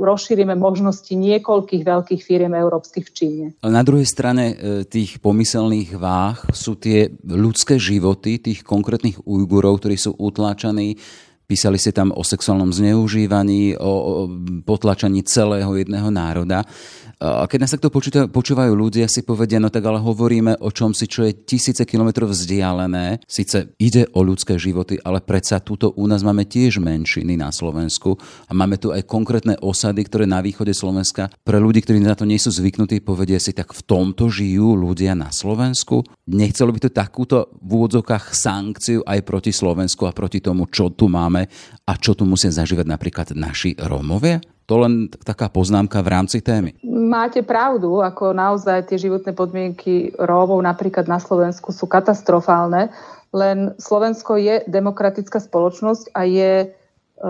rozšírime 0.00 0.54
možnosti 0.56 1.12
niekoľkých 1.12 1.82
veľkých 1.84 2.20
firiem 2.24 2.56
európskych 2.56 3.04
v 3.04 3.12
Číne. 3.12 3.46
Na 3.60 3.84
druhej 3.84 4.08
strane 4.08 4.44
e, 4.52 4.54
tých 4.88 5.20
pomyselných 5.20 5.96
váh 6.00 6.40
sú 6.56 6.78
tie 6.80 7.12
ľudské 7.28 7.76
životy 7.76 8.40
tých 8.40 8.64
konkrétnych 8.64 9.20
Ujgurov, 9.28 9.84
ktorí 9.84 9.96
sú 10.00 10.16
utláčaní 10.16 10.96
Písali 11.44 11.76
ste 11.76 11.92
tam 11.92 12.08
o 12.10 12.24
sexuálnom 12.24 12.72
zneužívaní, 12.72 13.76
o 13.76 14.26
potlačaní 14.64 15.20
celého 15.28 15.68
jedného 15.76 16.08
národa. 16.08 16.64
A 17.24 17.46
keď 17.48 17.58
nás 17.64 17.72
takto 17.72 17.88
počúvajú 18.28 18.72
ľudia, 18.74 19.08
si 19.08 19.24
povedia, 19.24 19.56
no 19.56 19.72
tak 19.72 19.86
ale 19.86 19.96
hovoríme 20.02 20.60
o 20.60 20.68
čom 20.68 20.92
si, 20.92 21.08
čo 21.08 21.24
je 21.24 21.32
tisíce 21.46 21.80
kilometrov 21.86 22.28
vzdialené. 22.28 23.22
Sice 23.24 23.72
ide 23.80 24.04
o 24.12 24.20
ľudské 24.20 24.60
životy, 24.60 25.00
ale 25.00 25.24
predsa 25.24 25.62
túto 25.62 25.94
u 25.96 26.04
nás 26.04 26.20
máme 26.20 26.44
tiež 26.44 26.82
menšiny 26.84 27.38
na 27.40 27.48
Slovensku 27.48 28.18
a 28.48 28.52
máme 28.52 28.76
tu 28.76 28.92
aj 28.92 29.08
konkrétne 29.08 29.56
osady, 29.62 30.04
ktoré 30.04 30.28
na 30.28 30.44
východe 30.44 30.74
Slovenska 30.76 31.32
pre 31.46 31.56
ľudí, 31.56 31.80
ktorí 31.86 32.02
na 32.02 32.18
to 32.18 32.28
nie 32.28 32.36
sú 32.36 32.52
zvyknutí, 32.52 33.00
povedia 33.00 33.40
si, 33.40 33.56
tak 33.56 33.72
v 33.72 33.82
tomto 33.86 34.28
žijú 34.28 34.76
ľudia 34.76 35.16
na 35.16 35.32
Slovensku. 35.32 36.04
Nechcelo 36.28 36.76
by 36.76 36.88
to 36.88 36.90
takúto 36.92 37.56
v 37.62 37.70
úvodzovkách 37.78 38.36
sankciu 38.36 39.00
aj 39.06 39.24
proti 39.24 39.52
Slovensku 39.54 40.04
a 40.04 40.12
proti 40.12 40.44
tomu, 40.44 40.68
čo 40.68 40.92
tu 40.92 41.08
máme 41.08 41.43
a 41.84 41.92
čo 41.98 42.12
tu 42.16 42.26
musia 42.28 42.50
zažívať 42.52 42.86
napríklad 42.88 43.26
naši 43.36 43.76
Rómovia? 43.76 44.42
To 44.64 44.80
len 44.80 45.12
taká 45.12 45.52
poznámka 45.52 46.00
v 46.00 46.08
rámci 46.08 46.40
témy. 46.40 46.72
Máte 46.88 47.44
pravdu, 47.44 48.00
ako 48.00 48.32
naozaj 48.32 48.88
tie 48.88 48.96
životné 48.96 49.36
podmienky 49.36 50.16
Rómov 50.16 50.56
napríklad 50.64 51.04
na 51.04 51.20
Slovensku 51.20 51.68
sú 51.68 51.84
katastrofálne, 51.84 52.88
len 53.36 53.76
Slovensko 53.76 54.40
je 54.40 54.64
demokratická 54.64 55.42
spoločnosť 55.42 56.16
a 56.16 56.24
je, 56.24 56.52
e, 56.64 57.26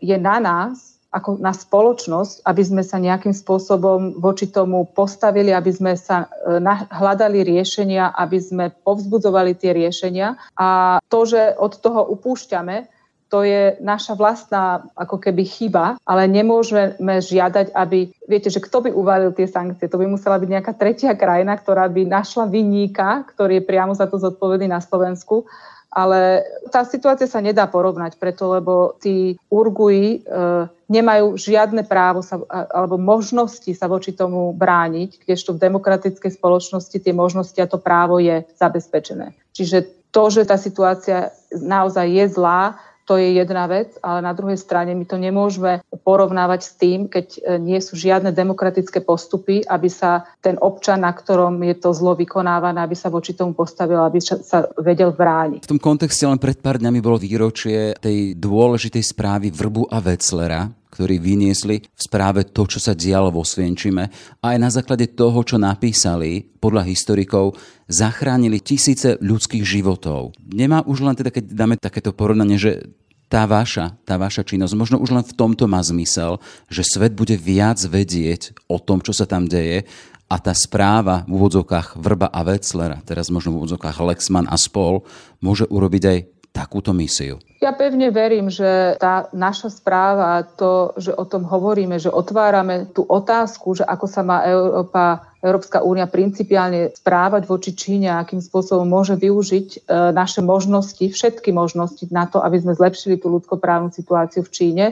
je 0.00 0.16
na 0.18 0.42
nás, 0.42 0.98
ako 1.12 1.36
na 1.44 1.52
spoločnosť, 1.52 2.40
aby 2.48 2.62
sme 2.64 2.82
sa 2.82 2.96
nejakým 2.96 3.36
spôsobom 3.36 4.16
voči 4.16 4.48
tomu 4.48 4.88
postavili, 4.88 5.52
aby 5.52 5.68
sme 5.68 5.92
sa 5.92 6.24
e, 6.24 6.58
hľadali 6.88 7.44
riešenia, 7.44 8.16
aby 8.16 8.40
sme 8.40 8.64
povzbudzovali 8.72 9.52
tie 9.54 9.76
riešenia. 9.76 10.40
A 10.56 10.98
to, 11.12 11.28
že 11.28 11.52
od 11.60 11.76
toho 11.84 12.08
upúšťame, 12.16 12.88
to 13.32 13.48
je 13.48 13.80
naša 13.80 14.12
vlastná 14.12 14.84
ako 14.92 15.16
keby 15.16 15.48
chyba, 15.48 15.96
ale 16.04 16.28
nemôžeme 16.28 17.00
žiadať, 17.00 17.72
aby, 17.72 18.12
viete, 18.28 18.52
že 18.52 18.60
kto 18.60 18.84
by 18.84 18.90
uvalil 18.92 19.32
tie 19.32 19.48
sankcie, 19.48 19.88
to 19.88 19.96
by 19.96 20.04
musela 20.04 20.36
byť 20.36 20.48
nejaká 20.52 20.76
tretia 20.76 21.16
krajina, 21.16 21.56
ktorá 21.56 21.88
by 21.88 22.04
našla 22.04 22.52
vinníka, 22.52 23.24
ktorý 23.32 23.64
je 23.64 23.64
priamo 23.64 23.96
za 23.96 24.04
to 24.04 24.20
zodpovedný 24.20 24.68
na 24.68 24.84
Slovensku. 24.84 25.48
Ale 25.92 26.44
tá 26.72 26.84
situácia 26.84 27.28
sa 27.28 27.40
nedá 27.40 27.68
porovnať 27.68 28.16
preto, 28.16 28.52
lebo 28.52 28.96
tí 28.96 29.36
Urguji 29.52 30.24
e, 30.24 30.40
nemajú 30.88 31.36
žiadne 31.36 31.84
právo 31.84 32.24
sa, 32.24 32.40
alebo 32.48 32.96
možnosti 32.96 33.68
sa 33.76 33.88
voči 33.88 34.12
tomu 34.16 34.56
brániť, 34.56 35.24
kdežto 35.24 35.56
v 35.56 35.62
demokratickej 35.68 36.32
spoločnosti 36.36 36.96
tie 36.96 37.12
možnosti 37.16 37.56
a 37.60 37.68
to 37.68 37.76
právo 37.76 38.20
je 38.20 38.44
zabezpečené. 38.56 39.36
Čiže 39.52 40.08
to, 40.12 40.28
že 40.28 40.48
tá 40.48 40.60
situácia 40.60 41.32
naozaj 41.52 42.08
je 42.08 42.24
zlá, 42.40 42.76
to 43.04 43.18
je 43.18 43.34
jedna 43.34 43.66
vec, 43.66 43.98
ale 43.98 44.22
na 44.22 44.30
druhej 44.30 44.58
strane 44.58 44.94
my 44.94 45.04
to 45.06 45.18
nemôžeme 45.18 45.82
porovnávať 46.06 46.60
s 46.62 46.72
tým, 46.78 47.10
keď 47.10 47.26
e, 47.34 47.40
nie 47.58 47.78
sú 47.82 47.98
žiadne 47.98 48.30
demokratické 48.30 49.02
postupy, 49.02 49.62
aby 49.66 49.90
sa 49.90 50.26
ten 50.38 50.54
občan, 50.62 51.02
na 51.02 51.10
ktorom 51.10 51.58
je 51.66 51.76
to 51.78 51.90
zlo 51.90 52.14
vykonávané, 52.14 52.78
aby 52.82 52.94
sa 52.94 53.10
voči 53.10 53.34
tomu 53.34 53.54
postavil, 53.58 53.98
aby 54.02 54.22
sa 54.22 54.66
vedel 54.78 55.10
brániť. 55.10 55.66
V 55.66 55.72
tom 55.76 55.82
kontexte 55.82 56.26
len 56.26 56.38
pred 56.38 56.58
pár 56.58 56.78
dňami 56.78 56.98
bolo 57.02 57.18
výročie 57.18 57.98
tej 57.98 58.38
dôležitej 58.38 59.02
správy 59.02 59.50
Vrbu 59.50 59.90
a 59.90 59.98
Veclera, 59.98 60.81
ktorí 60.92 61.16
vyniesli 61.16 61.80
v 61.80 62.00
správe 62.00 62.44
to, 62.44 62.68
čo 62.68 62.76
sa 62.76 62.92
dialo 62.92 63.32
vo 63.32 63.40
Svienčime 63.40 64.12
a 64.44 64.52
aj 64.52 64.58
na 64.60 64.68
základe 64.68 65.08
toho, 65.16 65.40
čo 65.40 65.56
napísali, 65.56 66.44
podľa 66.60 66.84
historikov, 66.84 67.56
zachránili 67.88 68.60
tisíce 68.60 69.16
ľudských 69.24 69.64
životov. 69.64 70.36
Nemá 70.52 70.84
už 70.84 71.00
len 71.00 71.16
teda, 71.16 71.32
keď 71.32 71.44
dáme 71.48 71.74
takéto 71.80 72.12
porovnanie, 72.12 72.60
že 72.60 72.92
tá 73.32 73.48
vaša, 73.48 73.96
tá 74.04 74.20
vaša 74.20 74.44
činnosť, 74.44 74.76
možno 74.76 75.00
už 75.00 75.10
len 75.16 75.24
v 75.24 75.32
tomto 75.32 75.64
má 75.64 75.80
zmysel, 75.80 76.36
že 76.68 76.84
svet 76.84 77.16
bude 77.16 77.32
viac 77.40 77.80
vedieť 77.80 78.52
o 78.68 78.76
tom, 78.76 79.00
čo 79.00 79.16
sa 79.16 79.24
tam 79.24 79.48
deje 79.48 79.88
a 80.28 80.36
tá 80.36 80.52
správa 80.52 81.24
v 81.24 81.40
úvodzovkách 81.40 81.96
Vrba 81.96 82.28
a 82.28 82.40
Wetzlera, 82.44 83.00
teraz 83.04 83.32
možno 83.32 83.56
v 83.56 83.64
úvodzovkách 83.64 84.04
Lexman 84.04 84.48
a 84.48 84.56
spol, 84.60 85.04
môže 85.40 85.64
urobiť 85.64 86.02
aj 86.04 86.18
takúto 86.52 86.92
misiu? 86.92 87.40
Ja 87.58 87.72
pevne 87.72 88.12
verím, 88.12 88.52
že 88.52 89.00
tá 89.00 89.32
naša 89.32 89.72
správa, 89.72 90.44
to, 90.44 90.92
že 91.00 91.16
o 91.16 91.24
tom 91.24 91.48
hovoríme, 91.48 91.96
že 91.96 92.12
otvárame 92.12 92.92
tú 92.92 93.08
otázku, 93.08 93.80
že 93.80 93.84
ako 93.88 94.06
sa 94.06 94.20
má 94.20 94.44
Európa, 94.44 95.32
Európska 95.40 95.80
únia 95.80 96.04
principiálne 96.06 96.92
správať 96.92 97.48
voči 97.48 97.72
Číne, 97.72 98.12
akým 98.12 98.44
spôsobom 98.44 98.84
môže 98.84 99.16
využiť 99.16 99.68
e, 99.74 99.78
naše 100.12 100.44
možnosti, 100.44 101.02
všetky 101.02 101.50
možnosti 101.50 102.04
na 102.12 102.28
to, 102.28 102.44
aby 102.44 102.60
sme 102.60 102.76
zlepšili 102.76 103.16
tú 103.16 103.32
ľudskoprávnu 103.32 103.90
situáciu 103.90 104.44
v 104.44 104.52
Číne 104.52 104.84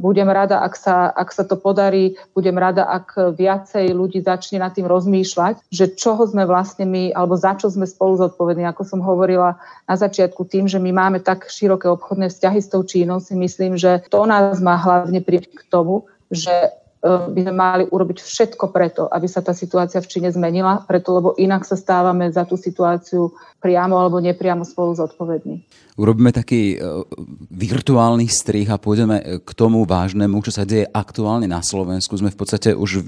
budem 0.00 0.28
rada, 0.28 0.60
ak 0.60 0.76
sa, 0.76 1.08
ak 1.08 1.32
sa 1.32 1.42
to 1.48 1.56
podarí, 1.56 2.20
budem 2.36 2.60
rada, 2.60 2.84
ak 2.84 3.36
viacej 3.36 3.96
ľudí 3.96 4.20
začne 4.20 4.60
nad 4.60 4.76
tým 4.76 4.84
rozmýšľať, 4.84 5.72
že 5.72 5.96
čoho 5.96 6.28
sme 6.28 6.44
vlastne 6.44 6.84
my, 6.84 7.16
alebo 7.16 7.32
za 7.34 7.56
čo 7.56 7.72
sme 7.72 7.88
spolu 7.88 8.20
zodpovední. 8.20 8.68
Ako 8.68 8.84
som 8.84 9.00
hovorila 9.00 9.56
na 9.88 9.96
začiatku, 9.96 10.44
tým, 10.44 10.68
že 10.68 10.76
my 10.76 10.92
máme 10.92 11.18
tak 11.24 11.48
široké 11.48 11.88
obchodné 11.88 12.28
vzťahy 12.28 12.60
s 12.60 12.68
tou 12.68 12.84
Čínou, 12.84 13.24
si 13.24 13.32
myslím, 13.32 13.80
že 13.80 14.04
to 14.12 14.28
nás 14.28 14.60
má 14.60 14.76
hlavne 14.76 15.24
prieť 15.24 15.48
k 15.48 15.64
tomu, 15.72 16.04
že 16.28 16.52
by 17.04 17.40
sme 17.44 17.52
mali 17.52 17.84
urobiť 17.84 18.18
všetko 18.24 18.72
preto, 18.72 19.04
aby 19.12 19.28
sa 19.28 19.44
tá 19.44 19.52
situácia 19.52 20.00
v 20.00 20.08
Číne 20.08 20.32
zmenila, 20.32 20.80
preto 20.88 21.12
lebo 21.12 21.36
inak 21.36 21.68
sa 21.68 21.76
stávame 21.76 22.32
za 22.32 22.48
tú 22.48 22.56
situáciu 22.56 23.36
priamo 23.60 24.00
alebo 24.00 24.24
nepriamo 24.24 24.64
spolu 24.64 24.96
zodpovední. 24.96 25.60
Urobíme 26.00 26.32
taký 26.32 26.80
uh, 26.80 27.04
virtuálny 27.52 28.24
strih 28.32 28.72
a 28.72 28.80
pôjdeme 28.80 29.44
k 29.44 29.50
tomu 29.52 29.84
vážnemu, 29.84 30.40
čo 30.40 30.50
sa 30.56 30.64
deje 30.64 30.88
aktuálne 30.88 31.44
na 31.44 31.60
Slovensku. 31.60 32.16
Sme 32.16 32.32
v 32.32 32.40
podstate 32.40 32.72
už 32.72 33.04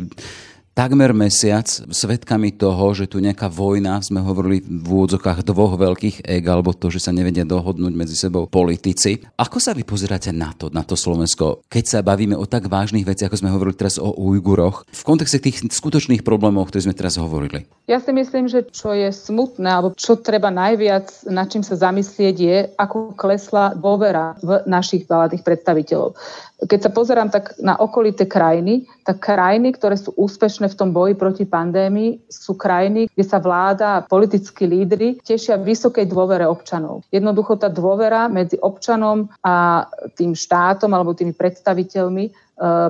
takmer 0.76 1.16
mesiac 1.16 1.64
svetkami 1.64 2.52
toho, 2.52 2.92
že 2.92 3.08
tu 3.08 3.16
nejaká 3.16 3.48
vojna, 3.48 3.96
sme 4.04 4.20
hovorili 4.20 4.60
v 4.60 4.84
úvodzokách 4.84 5.40
dvoch 5.40 5.80
veľkých 5.80 6.28
eg, 6.28 6.44
alebo 6.44 6.76
to, 6.76 6.92
že 6.92 7.00
sa 7.00 7.16
nevedia 7.16 7.48
dohodnúť 7.48 7.96
medzi 7.96 8.12
sebou 8.12 8.44
politici. 8.44 9.24
Ako 9.40 9.56
sa 9.56 9.72
vy 9.72 9.88
pozeráte 9.88 10.36
na 10.36 10.52
to, 10.52 10.68
na 10.68 10.84
to 10.84 10.92
Slovensko, 10.92 11.64
keď 11.72 11.84
sa 11.88 11.98
bavíme 12.04 12.36
o 12.36 12.44
tak 12.44 12.68
vážnych 12.68 13.08
veciach, 13.08 13.32
ako 13.32 13.40
sme 13.40 13.54
hovorili 13.56 13.80
teraz 13.80 13.96
o 13.96 14.12
Ujguroch, 14.12 14.84
v 14.84 15.02
kontexte 15.08 15.40
tých 15.40 15.64
skutočných 15.64 16.20
problémov, 16.20 16.62
o 16.62 16.68
ktorých 16.68 16.92
sme 16.92 16.98
teraz 17.00 17.16
hovorili? 17.16 17.64
Ja 17.88 17.96
si 17.96 18.12
myslím, 18.12 18.44
že 18.44 18.68
čo 18.68 18.92
je 18.92 19.08
smutné, 19.08 19.72
alebo 19.72 19.96
čo 19.96 20.20
treba 20.20 20.52
najviac, 20.52 21.24
na 21.32 21.48
čím 21.48 21.64
sa 21.64 21.80
zamyslieť 21.80 22.36
je, 22.36 22.56
ako 22.76 23.16
klesla 23.16 23.72
dôvera 23.72 24.36
v 24.44 24.60
našich 24.68 25.08
vládnych 25.08 25.40
predstaviteľov 25.40 26.12
keď 26.56 26.88
sa 26.88 26.90
pozerám 26.90 27.28
tak 27.28 27.52
na 27.60 27.76
okolité 27.76 28.24
krajiny, 28.24 28.88
tak 29.04 29.20
krajiny, 29.20 29.76
ktoré 29.76 30.00
sú 30.00 30.16
úspešné 30.16 30.72
v 30.72 30.78
tom 30.78 30.88
boji 30.96 31.12
proti 31.12 31.44
pandémii, 31.44 32.32
sú 32.32 32.56
krajiny, 32.56 33.12
kde 33.12 33.24
sa 33.28 33.36
vláda 33.36 34.00
a 34.00 34.04
politickí 34.08 34.64
lídry 34.64 35.20
tešia 35.20 35.60
vysokej 35.60 36.08
dôvere 36.08 36.48
občanov. 36.48 37.04
Jednoducho 37.12 37.60
tá 37.60 37.68
dôvera 37.68 38.32
medzi 38.32 38.56
občanom 38.56 39.28
a 39.44 39.84
tým 40.16 40.32
štátom 40.32 40.88
alebo 40.96 41.12
tými 41.12 41.36
predstaviteľmi 41.36 42.45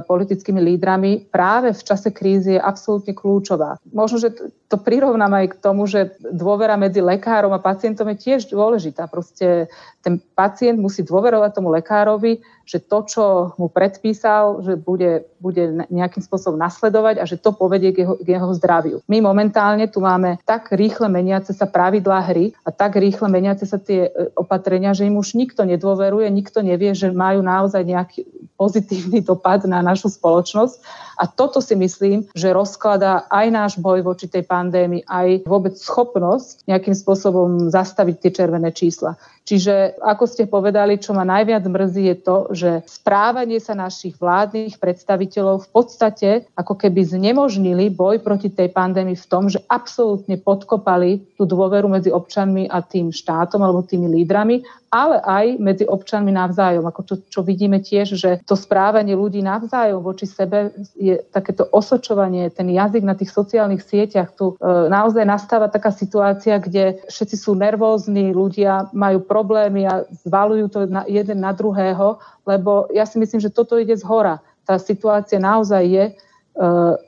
politickými 0.06 0.62
lídrami 0.62 1.26
práve 1.26 1.74
v 1.74 1.82
čase 1.82 2.14
krízy 2.14 2.54
je 2.54 2.62
absolútne 2.62 3.10
kľúčová. 3.10 3.82
Možno, 3.90 4.22
že 4.22 4.30
to 4.70 4.78
prirovnám 4.78 5.30
aj 5.30 5.46
k 5.54 5.60
tomu, 5.62 5.86
že 5.90 6.14
dôvera 6.22 6.78
medzi 6.78 7.02
lekárom 7.02 7.54
a 7.54 7.62
pacientom 7.62 8.06
je 8.14 8.30
tiež 8.30 8.50
dôležitá. 8.50 9.10
Proste 9.10 9.70
ten 10.02 10.22
pacient 10.38 10.78
musí 10.78 11.02
dôverovať 11.02 11.50
tomu 11.50 11.70
lekárovi, 11.74 12.42
že 12.66 12.82
to, 12.82 12.98
čo 13.06 13.22
mu 13.62 13.70
predpísal, 13.70 14.62
že 14.62 14.74
bude, 14.74 15.26
bude 15.38 15.86
nejakým 15.86 16.18
spôsobom 16.18 16.58
nasledovať 16.58 17.22
a 17.22 17.24
že 17.26 17.38
to 17.38 17.54
povedie 17.54 17.94
k 17.94 18.02
jeho, 18.02 18.18
k 18.18 18.38
jeho 18.38 18.50
zdraviu. 18.58 18.98
My 19.06 19.22
momentálne 19.22 19.86
tu 19.86 20.02
máme 20.02 20.42
tak 20.42 20.74
rýchle 20.74 21.06
meniace 21.06 21.54
sa 21.54 21.70
pravidlá 21.70 22.26
hry 22.26 22.54
a 22.66 22.74
tak 22.74 22.98
rýchle 22.98 23.30
meniace 23.30 23.66
sa 23.70 23.78
tie 23.78 24.10
eh, 24.10 24.30
opatrenia, 24.34 24.94
že 24.94 25.06
im 25.06 25.14
už 25.14 25.38
nikto 25.38 25.62
nedôveruje, 25.62 26.26
nikto 26.30 26.62
nevie, 26.62 26.90
že 26.94 27.14
majú 27.14 27.42
naozaj 27.42 27.82
nejaký 27.86 28.26
pozitívny 28.58 29.22
dopad 29.22 29.55
na 29.64 29.80
našu 29.80 30.12
spoločnosť. 30.12 30.76
A 31.16 31.24
toto 31.24 31.64
si 31.64 31.72
myslím, 31.72 32.28
že 32.36 32.52
rozkladá 32.52 33.24
aj 33.32 33.46
náš 33.48 33.72
boj 33.80 34.04
voči 34.04 34.28
tej 34.28 34.44
pandémii, 34.44 35.08
aj 35.08 35.48
vôbec 35.48 35.72
schopnosť 35.72 36.68
nejakým 36.68 36.92
spôsobom 36.92 37.72
zastaviť 37.72 38.16
tie 38.20 38.30
červené 38.36 38.68
čísla. 38.76 39.16
Čiže, 39.46 40.02
ako 40.02 40.24
ste 40.26 40.50
povedali, 40.50 40.98
čo 40.98 41.14
ma 41.14 41.22
najviac 41.22 41.62
mrzí 41.62 42.02
je 42.10 42.16
to, 42.18 42.36
že 42.50 42.70
správanie 42.90 43.62
sa 43.62 43.78
našich 43.78 44.18
vládnych 44.18 44.82
predstaviteľov 44.82 45.64
v 45.64 45.68
podstate 45.70 46.30
ako 46.58 46.74
keby 46.74 47.06
znemožnili 47.06 47.86
boj 47.94 48.18
proti 48.26 48.50
tej 48.50 48.74
pandémii 48.74 49.14
v 49.14 49.28
tom, 49.30 49.46
že 49.46 49.62
absolútne 49.70 50.34
podkopali 50.42 51.22
tú 51.38 51.46
dôveru 51.46 51.86
medzi 51.86 52.10
občanmi 52.10 52.66
a 52.66 52.82
tým 52.82 53.14
štátom 53.14 53.62
alebo 53.62 53.86
tými 53.86 54.10
lídrami 54.10 54.66
ale 54.96 55.20
aj 55.20 55.46
medzi 55.58 55.84
občanmi 55.84 56.32
navzájom. 56.32 56.86
Ako 56.86 57.02
to, 57.02 57.14
čo 57.28 57.42
vidíme 57.42 57.82
tiež, 57.82 58.16
že 58.16 58.40
to 58.48 58.54
správanie 58.54 59.12
ľudí 59.12 59.42
navzájom 59.44 60.00
voči 60.00 60.24
sebe 60.24 60.72
je 60.96 61.18
takéto 61.34 61.66
osočovanie, 61.68 62.48
ten 62.48 62.70
jazyk 62.70 63.04
na 63.04 63.12
tých 63.12 63.28
sociálnych 63.34 63.82
sieťach. 63.82 64.32
Tu 64.32 64.54
e, 64.54 64.64
naozaj 64.88 65.26
nastáva 65.26 65.68
taká 65.68 65.92
situácia, 65.92 66.56
kde 66.56 67.02
všetci 67.10 67.36
sú 67.36 67.52
nervózni, 67.58 68.32
ľudia 68.32 68.88
majú 68.96 69.20
problémy 69.36 69.84
a 69.84 70.08
zvalujú 70.24 70.66
to 70.72 70.78
na, 70.88 71.04
jeden 71.04 71.44
na 71.44 71.52
druhého, 71.52 72.16
lebo 72.48 72.88
ja 72.88 73.04
si 73.04 73.20
myslím, 73.20 73.44
že 73.44 73.52
toto 73.52 73.76
ide 73.76 73.92
z 73.92 74.08
hora. 74.08 74.40
Tá 74.64 74.80
situácia 74.80 75.36
naozaj 75.36 75.84
je 75.84 76.04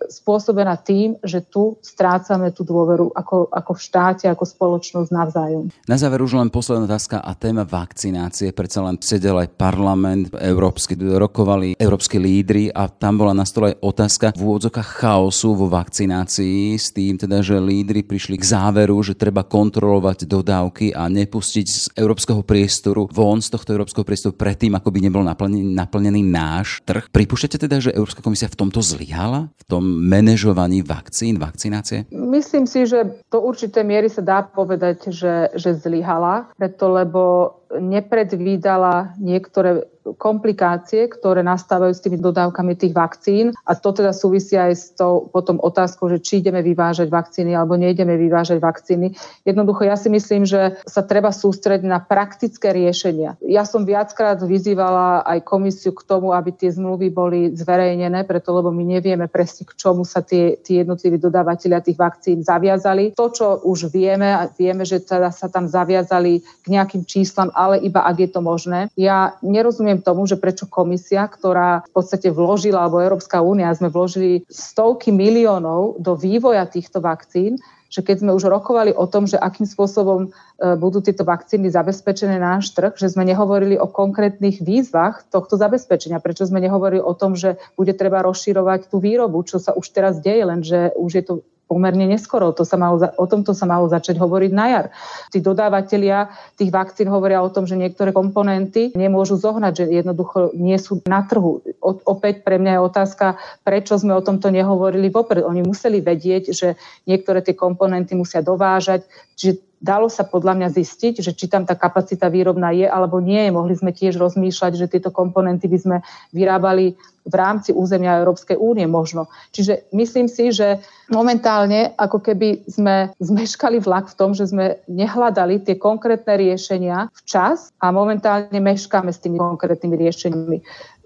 spôsobená 0.08 0.76
tým, 0.76 1.16
že 1.24 1.40
tu 1.40 1.80
strácame 1.80 2.52
tú 2.52 2.68
dôveru 2.68 3.12
ako, 3.16 3.48
ako 3.48 3.72
v 3.72 3.80
štáte, 3.80 4.24
ako 4.28 4.44
spoločnosť 4.44 5.08
navzájom. 5.08 5.64
Na 5.88 5.96
záver 5.96 6.20
už 6.20 6.36
len 6.36 6.52
posledná 6.52 6.84
otázka 6.84 7.24
a 7.24 7.32
téma 7.32 7.64
vakcinácie. 7.64 8.52
Predsa 8.52 8.84
len 8.84 9.00
sedel 9.00 9.40
aj 9.40 9.56
parlament 9.56 10.28
európsky, 10.36 10.92
rokovali 11.00 11.80
európsky 11.80 12.20
lídry 12.20 12.68
a 12.68 12.92
tam 12.92 13.24
bola 13.24 13.32
na 13.32 13.48
stole 13.48 13.72
otázka 13.80 14.36
v 14.36 14.42
úvodzokách 14.44 15.00
chaosu 15.00 15.56
vo 15.56 15.72
vakcinácii 15.72 16.76
s 16.76 16.92
tým 16.92 17.16
teda, 17.16 17.40
že 17.40 17.56
lídry 17.56 18.04
prišli 18.04 18.36
k 18.36 18.44
záveru, 18.44 19.00
že 19.00 19.16
treba 19.16 19.48
kontrolovať 19.48 20.28
dodávky 20.28 20.92
a 20.92 21.08
nepustiť 21.08 21.66
z 21.66 21.80
európskeho 21.96 22.44
priestoru 22.44 23.08
von 23.08 23.40
z 23.40 23.48
tohto 23.54 23.72
európskeho 23.72 24.04
priestoru 24.04 24.34
predtým, 24.36 24.76
ako 24.76 24.92
by 24.92 24.98
nebol 25.00 25.22
naplnený, 25.24 25.72
naplnený 25.72 26.20
náš 26.26 26.84
trh. 26.84 27.08
Pripúšťate 27.08 27.56
teda, 27.56 27.80
že 27.80 27.94
Európska 27.94 28.20
komisia 28.20 28.50
v 28.50 28.58
tomto 28.58 28.82
zlyhala? 28.82 29.37
V 29.46 29.62
tom 29.70 29.84
manažovaní 29.84 30.82
vakcín, 30.82 31.38
vakcinácie? 31.38 32.10
Myslím 32.10 32.66
si, 32.66 32.88
že 32.88 33.22
do 33.30 33.38
určitej 33.44 33.84
miery 33.86 34.08
sa 34.10 34.24
dá 34.24 34.42
povedať, 34.42 35.14
že, 35.14 35.54
že 35.54 35.78
zlyhala, 35.78 36.50
preto 36.58 36.90
lebo 36.90 37.54
nepredvídala 37.76 39.12
niektoré 39.20 39.84
komplikácie, 40.16 41.10
ktoré 41.10 41.44
nastávajú 41.44 41.92
s 41.92 42.00
tými 42.00 42.16
dodávkami 42.16 42.72
tých 42.78 42.96
vakcín 42.96 43.52
a 43.68 43.76
to 43.76 43.92
teda 43.92 44.16
súvisí 44.16 44.56
aj 44.56 44.72
s 44.72 44.86
tou 44.96 45.28
potom 45.28 45.60
otázkou, 45.60 46.08
že 46.08 46.22
či 46.22 46.40
ideme 46.40 46.64
vyvážať 46.64 47.12
vakcíny 47.12 47.52
alebo 47.52 47.76
neideme 47.76 48.16
vyvážať 48.16 48.62
vakcíny. 48.62 49.12
Jednoducho 49.44 49.84
ja 49.84 49.98
si 50.00 50.08
myslím, 50.08 50.48
že 50.48 50.80
sa 50.88 51.04
treba 51.04 51.34
sústrediť 51.34 51.84
na 51.84 52.00
praktické 52.00 52.72
riešenia. 52.72 53.36
Ja 53.44 53.68
som 53.68 53.84
viackrát 53.84 54.40
vyzývala 54.40 55.26
aj 55.26 55.44
komisiu 55.44 55.92
k 55.92 56.06
tomu, 56.06 56.32
aby 56.32 56.54
tie 56.54 56.72
zmluvy 56.72 57.12
boli 57.12 57.40
zverejnené, 57.52 58.24
preto 58.24 58.54
lebo 58.54 58.72
my 58.72 58.84
nevieme 59.00 59.28
presne, 59.28 59.68
k 59.68 59.76
čomu 59.76 60.08
sa 60.08 60.24
tie, 60.24 60.56
tie 60.62 60.86
jednotliví 60.86 61.20
dodávateľia 61.20 61.84
tých 61.84 61.98
vakcín 61.98 62.40
zaviazali. 62.40 63.12
To, 63.18 63.28
čo 63.28 63.60
už 63.66 63.92
vieme, 63.92 64.30
a 64.32 64.48
vieme, 64.48 64.86
že 64.86 65.02
teda 65.02 65.34
sa 65.34 65.50
tam 65.50 65.68
zaviazali 65.68 66.40
k 66.64 66.66
nejakým 66.70 67.04
číslam, 67.04 67.50
ale 67.58 67.82
iba 67.82 68.06
ak 68.06 68.16
je 68.22 68.30
to 68.30 68.38
možné. 68.38 68.86
Ja 68.94 69.34
nerozumiem 69.42 69.98
tomu, 69.98 70.30
že 70.30 70.38
prečo 70.38 70.70
komisia, 70.70 71.26
ktorá 71.26 71.82
v 71.82 71.92
podstate 71.92 72.30
vložila, 72.30 72.86
alebo 72.86 73.02
Európska 73.02 73.42
únia, 73.42 73.74
sme 73.74 73.90
vložili 73.90 74.46
stovky 74.46 75.10
miliónov 75.10 75.98
do 75.98 76.14
vývoja 76.14 76.62
týchto 76.70 77.02
vakcín, 77.02 77.58
že 77.88 78.04
keď 78.04 78.20
sme 78.20 78.36
už 78.36 78.52
rokovali 78.52 78.92
o 78.92 79.08
tom, 79.08 79.24
že 79.24 79.40
akým 79.40 79.64
spôsobom 79.64 80.28
e, 80.28 80.76
budú 80.76 81.00
tieto 81.00 81.24
vakcíny 81.24 81.72
zabezpečené 81.72 82.36
na 82.36 82.60
náš 82.60 82.76
trh, 82.76 82.92
že 83.00 83.08
sme 83.08 83.24
nehovorili 83.24 83.80
o 83.80 83.88
konkrétnych 83.88 84.60
výzvach 84.60 85.24
tohto 85.32 85.56
zabezpečenia. 85.56 86.20
Prečo 86.20 86.44
sme 86.44 86.60
nehovorili 86.60 87.00
o 87.00 87.16
tom, 87.16 87.32
že 87.32 87.56
bude 87.80 87.96
treba 87.96 88.20
rozširovať 88.20 88.92
tú 88.92 89.00
výrobu, 89.00 89.40
čo 89.48 89.56
sa 89.56 89.72
už 89.72 89.88
teraz 89.88 90.20
deje, 90.20 90.44
lenže 90.44 90.92
už 91.00 91.10
je 91.16 91.24
to 91.24 91.34
pomerne 91.68 92.08
neskoro. 92.08 92.50
To 92.56 92.64
sa 92.64 92.80
malo, 92.80 92.96
o 92.98 93.26
tomto 93.28 93.52
sa 93.52 93.68
malo 93.68 93.86
začať 93.92 94.16
hovoriť 94.16 94.50
na 94.56 94.66
jar. 94.72 94.86
Tí 95.28 95.44
dodávateľia 95.44 96.32
tých 96.56 96.72
vakcín 96.72 97.12
hovoria 97.12 97.44
o 97.44 97.52
tom, 97.52 97.68
že 97.68 97.76
niektoré 97.76 98.10
komponenty 98.10 98.90
nemôžu 98.96 99.36
zohnať, 99.36 99.84
že 99.84 99.84
jednoducho 100.00 100.56
nie 100.56 100.80
sú 100.80 101.04
na 101.04 101.20
trhu. 101.28 101.60
O, 101.84 101.90
opäť 102.08 102.40
pre 102.40 102.56
mňa 102.56 102.80
je 102.80 102.86
otázka, 102.88 103.26
prečo 103.62 104.00
sme 104.00 104.16
o 104.16 104.24
tomto 104.24 104.48
nehovorili 104.48 105.12
vopred. 105.12 105.44
Oni 105.44 105.60
museli 105.60 106.00
vedieť, 106.00 106.56
že 106.56 106.80
niektoré 107.04 107.44
tie 107.44 107.52
komponenty 107.52 108.16
musia 108.16 108.40
dovážať, 108.40 109.04
čiže 109.36 109.67
dalo 109.78 110.10
sa 110.10 110.26
podľa 110.26 110.58
mňa 110.58 110.68
zistiť, 110.74 111.22
že 111.22 111.32
či 111.34 111.46
tam 111.46 111.62
tá 111.62 111.78
kapacita 111.78 112.26
výrobná 112.26 112.74
je 112.74 112.86
alebo 112.86 113.22
nie. 113.22 113.50
Mohli 113.50 113.74
sme 113.78 113.90
tiež 113.94 114.18
rozmýšľať, 114.18 114.72
že 114.74 114.90
tieto 114.90 115.14
komponenty 115.14 115.70
by 115.70 115.78
sme 115.78 115.96
vyrábali 116.34 116.98
v 117.28 117.34
rámci 117.36 117.76
územia 117.76 118.16
Európskej 118.24 118.56
únie 118.56 118.88
možno. 118.88 119.28
Čiže 119.52 119.92
myslím 119.92 120.32
si, 120.32 120.48
že 120.48 120.80
momentálne 121.12 121.92
ako 121.94 122.24
keby 122.24 122.64
sme 122.64 123.12
zmeškali 123.28 123.78
vlak 123.84 124.08
v 124.08 124.16
tom, 124.18 124.32
že 124.32 124.48
sme 124.48 124.80
nehľadali 124.88 125.60
tie 125.62 125.76
konkrétne 125.76 126.34
riešenia 126.40 127.12
včas 127.12 127.68
a 127.78 127.92
momentálne 127.92 128.58
meškáme 128.58 129.12
s 129.12 129.20
tými 129.20 129.36
konkrétnymi 129.36 129.94
riešeniami. 129.94 130.58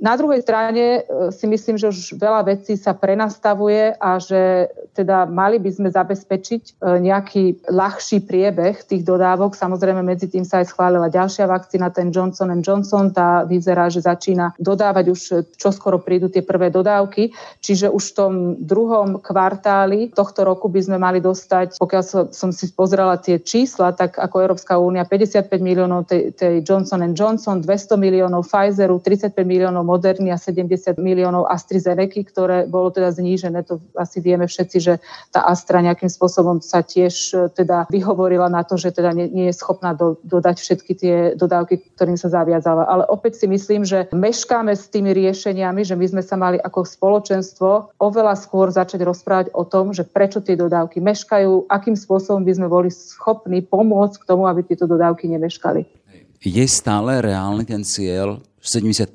Na 0.03 0.19
druhej 0.19 0.43
strane 0.43 1.07
e, 1.07 1.31
si 1.31 1.47
myslím, 1.47 1.79
že 1.79 1.95
už 1.95 2.19
veľa 2.19 2.43
vecí 2.51 2.75
sa 2.75 2.91
prenastavuje 2.91 3.95
a 4.03 4.19
že 4.19 4.67
teda 4.99 5.31
mali 5.31 5.63
by 5.63 5.71
sme 5.71 5.89
zabezpečiť 5.95 6.63
e, 6.67 6.73
nejaký 6.99 7.71
ľahší 7.71 8.27
priebeh 8.27 8.83
tých 8.83 9.07
dodávok. 9.07 9.55
Samozrejme, 9.55 10.03
medzi 10.03 10.27
tým 10.27 10.43
sa 10.43 10.59
aj 10.59 10.75
schválila 10.75 11.07
ďalšia 11.07 11.47
vakcína, 11.47 11.95
ten 11.95 12.11
Johnson 12.11 12.51
Johnson. 12.59 13.15
Tá 13.15 13.47
vyzerá, 13.47 13.87
že 13.95 14.03
začína 14.03 14.59
dodávať 14.59 15.05
už 15.15 15.21
čoskoro 15.55 16.03
prídu 16.03 16.27
tie 16.27 16.43
prvé 16.43 16.75
dodávky. 16.75 17.31
Čiže 17.63 17.87
už 17.95 18.03
v 18.03 18.17
tom 18.19 18.33
druhom 18.59 19.23
kvartáli 19.23 20.11
tohto 20.11 20.43
roku 20.43 20.67
by 20.67 20.83
sme 20.83 20.99
mali 20.99 21.23
dostať, 21.23 21.79
pokiaľ 21.79 22.35
som 22.35 22.51
si 22.51 22.75
pozrela 22.75 23.23
tie 23.23 23.39
čísla, 23.39 23.95
tak 23.95 24.19
ako 24.19 24.51
Európska 24.51 24.83
únia 24.83 25.07
55 25.07 25.47
miliónov 25.63 26.11
tej, 26.11 26.35
tej 26.35 26.67
Johnson 26.67 27.07
Johnson, 27.15 27.63
200 27.63 27.95
miliónov 27.95 28.51
Pfizeru, 28.51 28.99
35 28.99 29.39
miliónov 29.47 29.92
Moderny 29.93 30.33
a 30.33 30.41
70 30.41 30.97
miliónov 30.97 31.45
AstraZeneca, 31.53 32.25
ktoré 32.25 32.65
bolo 32.65 32.89
teda 32.89 33.13
znížené. 33.13 33.61
To 33.69 33.77
asi 34.01 34.25
vieme 34.25 34.49
všetci, 34.49 34.79
že 34.81 34.95
tá 35.29 35.45
Astra 35.45 35.85
nejakým 35.85 36.09
spôsobom 36.09 36.65
sa 36.65 36.81
tiež 36.81 37.15
e, 37.37 37.37
teda 37.53 37.85
vyhovorila 37.93 38.49
na 38.49 38.65
to, 38.65 38.81
že 38.81 38.97
teda 38.97 39.13
nie, 39.13 39.29
nie 39.29 39.47
je 39.53 39.59
schopná 39.61 39.93
do, 39.93 40.17
dodať 40.25 40.57
všetky 40.65 40.93
tie 40.97 41.17
dodávky, 41.37 41.93
ktorým 41.93 42.17
sa 42.17 42.33
zaviazala. 42.33 42.89
Ale 42.89 43.05
opäť 43.13 43.45
si 43.45 43.47
myslím, 43.53 43.85
že 43.85 44.09
meškáme 44.17 44.73
s 44.73 44.89
tými 44.89 45.13
riešeniami, 45.13 45.85
že 45.85 45.93
my 45.93 46.07
sme 46.09 46.23
sa 46.25 46.41
mali 46.41 46.57
ako 46.57 46.89
spoločenstvo 46.89 48.01
oveľa 48.01 48.35
skôr 48.41 48.73
začať 48.73 49.05
rozprávať 49.05 49.47
o 49.53 49.69
tom, 49.69 49.93
že 49.93 50.09
prečo 50.09 50.41
tie 50.41 50.57
dodávky 50.57 51.05
meškajú, 51.05 51.69
akým 51.69 51.99
spôsobom 51.99 52.41
by 52.47 52.53
sme 52.57 52.69
boli 52.73 52.89
schopní 52.89 53.61
pomôcť 53.61 54.17
k 54.23 54.29
tomu, 54.29 54.49
aby 54.49 54.65
tieto 54.65 54.89
dodávky 54.89 55.29
nemeškali. 55.29 56.02
Je 56.43 56.67
stále 56.67 57.23
reálny 57.23 57.63
ten 57.63 57.87
cieľ 57.87 58.43
70% 58.59 59.15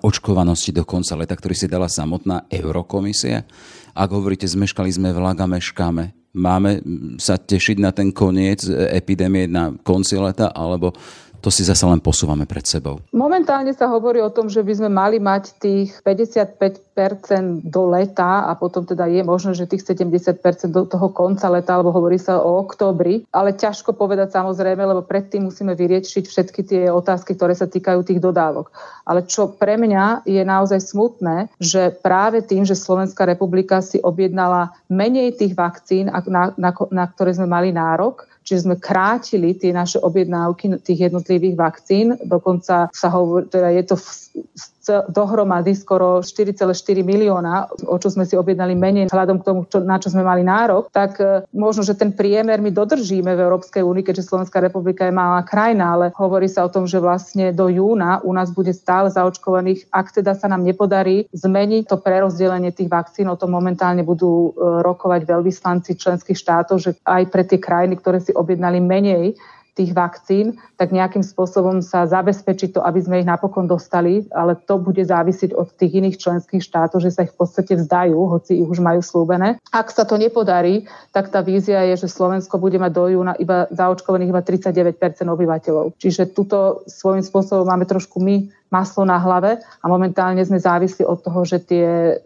očkovanosti 0.00 0.72
do 0.72 0.88
konca 0.88 1.12
leta, 1.20 1.36
ktorý 1.36 1.52
si 1.52 1.68
dala 1.68 1.84
samotná 1.84 2.48
Eurokomisia. 2.48 3.44
Ak 3.92 4.08
hovoríte, 4.08 4.48
zmeškali 4.48 4.88
sme 4.88 5.12
vlak 5.12 5.44
a 5.44 5.48
meškáme, 5.48 6.32
máme 6.32 6.80
sa 7.20 7.36
tešiť 7.36 7.76
na 7.76 7.92
ten 7.92 8.08
koniec 8.08 8.64
epidémie 8.88 9.44
na 9.52 9.76
konci 9.84 10.16
leta, 10.16 10.48
alebo 10.48 10.96
to 11.42 11.50
si 11.50 11.66
zase 11.66 11.82
len 11.82 11.98
posúvame 11.98 12.46
pred 12.46 12.62
sebou. 12.62 13.02
Momentálne 13.10 13.74
sa 13.74 13.90
hovorí 13.90 14.22
o 14.22 14.30
tom, 14.30 14.46
že 14.46 14.62
by 14.62 14.72
sme 14.78 14.90
mali 14.94 15.18
mať 15.18 15.58
tých 15.58 15.90
55% 16.06 17.66
do 17.66 17.82
leta 17.90 18.46
a 18.46 18.54
potom 18.54 18.86
teda 18.86 19.10
je 19.10 19.26
možné, 19.26 19.58
že 19.58 19.66
tých 19.66 19.82
70% 19.82 20.38
do 20.70 20.86
toho 20.86 21.10
konca 21.10 21.50
leta, 21.50 21.74
alebo 21.74 21.90
hovorí 21.90 22.22
sa 22.22 22.38
o 22.38 22.62
októbri, 22.62 23.26
ale 23.34 23.58
ťažko 23.58 23.98
povedať 23.98 24.38
samozrejme, 24.38 24.86
lebo 24.86 25.02
predtým 25.02 25.50
musíme 25.50 25.74
vyriešiť 25.74 26.24
všetky 26.30 26.60
tie 26.62 26.82
otázky, 26.94 27.34
ktoré 27.34 27.58
sa 27.58 27.66
týkajú 27.66 28.06
tých 28.06 28.22
dodávok. 28.22 28.70
Ale 29.02 29.26
čo 29.26 29.50
pre 29.50 29.74
mňa 29.74 30.22
je 30.22 30.42
naozaj 30.46 30.78
smutné, 30.78 31.50
že 31.58 31.90
práve 31.90 32.46
tým, 32.46 32.62
že 32.62 32.78
Slovenská 32.78 33.26
republika 33.26 33.82
si 33.82 33.98
objednala 33.98 34.70
menej 34.86 35.34
tých 35.34 35.58
vakcín, 35.58 36.06
na, 36.06 36.54
na, 36.54 36.70
na 36.70 37.04
ktoré 37.10 37.34
sme 37.34 37.50
mali 37.50 37.74
nárok, 37.74 38.30
Čiže 38.42 38.68
sme 38.68 38.76
krátili 38.76 39.54
tie 39.54 39.70
naše 39.70 40.02
objednávky 40.02 40.82
tých 40.82 41.10
jednotlivých 41.10 41.56
vakcín. 41.56 42.18
Dokonca 42.22 42.90
sa 42.90 43.08
hovorí, 43.14 43.46
teda 43.46 43.70
je 43.70 43.84
to 43.86 43.96
v, 43.96 44.06
dohromady 44.88 45.78
skoro 45.78 46.20
4,4 46.24 46.66
milióna, 47.06 47.70
o 47.86 47.96
čo 47.98 48.08
sme 48.10 48.26
si 48.26 48.34
objednali 48.34 48.74
menej 48.74 49.06
vzhľadom 49.08 49.38
k 49.40 49.46
tomu, 49.46 49.60
čo, 49.70 49.78
na 49.82 50.02
čo 50.02 50.10
sme 50.10 50.26
mali 50.26 50.42
nárok, 50.42 50.90
tak 50.90 51.22
e, 51.22 51.46
možno, 51.54 51.86
že 51.86 51.94
ten 51.94 52.10
priemer 52.10 52.58
my 52.58 52.74
dodržíme 52.74 53.30
v 53.30 53.42
Európskej 53.46 53.82
únii, 53.86 54.02
keďže 54.02 54.26
Slovenská 54.26 54.58
republika 54.58 55.06
je 55.06 55.14
malá 55.14 55.46
krajina, 55.46 55.94
ale 55.94 56.10
hovorí 56.18 56.50
sa 56.50 56.66
o 56.66 56.72
tom, 56.72 56.90
že 56.90 56.98
vlastne 56.98 57.54
do 57.54 57.70
júna 57.70 58.18
u 58.26 58.34
nás 58.34 58.50
bude 58.50 58.74
stále 58.74 59.12
zaočkovaných, 59.12 59.86
ak 59.94 60.18
teda 60.18 60.34
sa 60.34 60.50
nám 60.50 60.66
nepodarí 60.66 61.30
zmeniť 61.30 61.86
to 61.86 61.96
prerozdelenie 62.02 62.74
tých 62.74 62.90
vakcín, 62.90 63.30
o 63.30 63.38
tom 63.38 63.54
momentálne 63.54 64.02
budú 64.02 64.50
e, 64.50 64.82
rokovať 64.82 65.22
veľvyslanci 65.22 65.94
členských 65.94 66.38
štátov, 66.38 66.76
že 66.82 66.90
aj 67.06 67.22
pre 67.30 67.46
tie 67.46 67.62
krajiny, 67.62 68.00
ktoré 68.02 68.18
si 68.18 68.34
objednali 68.34 68.82
menej 68.82 69.38
tých 69.72 69.96
vakcín, 69.96 70.60
tak 70.76 70.92
nejakým 70.92 71.24
spôsobom 71.24 71.80
sa 71.80 72.04
zabezpečiť 72.04 72.76
to, 72.76 72.80
aby 72.84 73.00
sme 73.00 73.24
ich 73.24 73.28
napokon 73.28 73.64
dostali, 73.64 74.28
ale 74.36 74.52
to 74.52 74.76
bude 74.76 75.00
závisiť 75.00 75.56
od 75.56 75.72
tých 75.72 75.96
iných 75.96 76.20
členských 76.20 76.60
štátov, 76.60 77.00
že 77.00 77.08
sa 77.08 77.24
ich 77.24 77.32
v 77.32 77.40
podstate 77.40 77.80
vzdajú, 77.80 78.12
hoci 78.28 78.60
ich 78.60 78.68
už 78.68 78.84
majú 78.84 79.00
slúbené. 79.00 79.56
Ak 79.72 79.88
sa 79.88 80.04
to 80.04 80.20
nepodarí, 80.20 80.84
tak 81.16 81.32
tá 81.32 81.40
vízia 81.40 81.88
je, 81.88 82.04
že 82.04 82.12
Slovensko 82.12 82.60
bude 82.60 82.76
mať 82.76 82.92
do 82.92 83.04
júna 83.08 83.32
iba 83.40 83.64
zaočkovaných 83.72 84.30
iba 84.30 84.42
39% 84.44 85.24
obyvateľov. 85.24 85.96
Čiže 85.96 86.36
tuto 86.36 86.84
svojím 86.84 87.24
spôsobom 87.24 87.64
máme 87.64 87.88
trošku 87.88 88.20
my 88.20 88.61
maslo 88.72 89.04
na 89.04 89.20
hlave 89.20 89.60
a 89.60 89.84
momentálne 89.86 90.40
sme 90.40 90.56
závisli 90.56 91.04
od 91.04 91.20
toho, 91.20 91.44
že 91.44 91.60
tie 91.60 92.16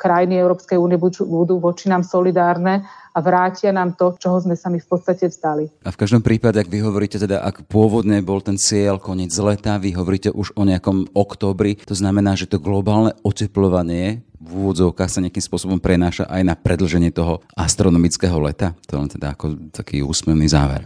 krajiny 0.00 0.40
Európskej 0.40 0.80
únie 0.80 0.96
budú 0.96 1.60
voči 1.60 1.92
nám 1.92 2.02
solidárne 2.02 2.88
a 3.14 3.18
vrátia 3.22 3.70
nám 3.70 3.94
to, 3.94 4.18
čoho 4.18 4.42
sme 4.42 4.58
sa 4.58 4.72
mi 4.72 4.82
v 4.82 4.88
podstate 4.90 5.30
vzdali. 5.30 5.70
A 5.86 5.94
v 5.94 6.00
každom 6.00 6.24
prípade, 6.24 6.58
ak 6.58 6.66
vy 6.66 6.82
hovoríte 6.82 7.20
teda, 7.20 7.46
ak 7.46 7.70
pôvodne 7.70 8.18
bol 8.24 8.42
ten 8.42 8.58
cieľ 8.58 8.98
koniec 8.98 9.30
leta, 9.38 9.78
vy 9.78 9.94
hovoríte 9.94 10.34
už 10.34 10.56
o 10.58 10.66
nejakom 10.66 11.14
októbri, 11.14 11.78
to 11.86 11.94
znamená, 11.94 12.34
že 12.34 12.50
to 12.50 12.58
globálne 12.58 13.14
oteplovanie 13.22 14.26
v 14.44 14.50
úvodzovkách 14.50 15.08
sa 15.08 15.22
nejakým 15.24 15.40
spôsobom 15.40 15.78
prenáša 15.80 16.28
aj 16.28 16.42
na 16.44 16.52
predlženie 16.58 17.14
toho 17.14 17.40
astronomického 17.56 18.36
leta? 18.44 18.76
To 18.92 19.00
len 19.00 19.08
teda 19.08 19.32
ako 19.32 19.72
taký 19.72 20.04
úsmevný 20.04 20.50
záver. 20.50 20.84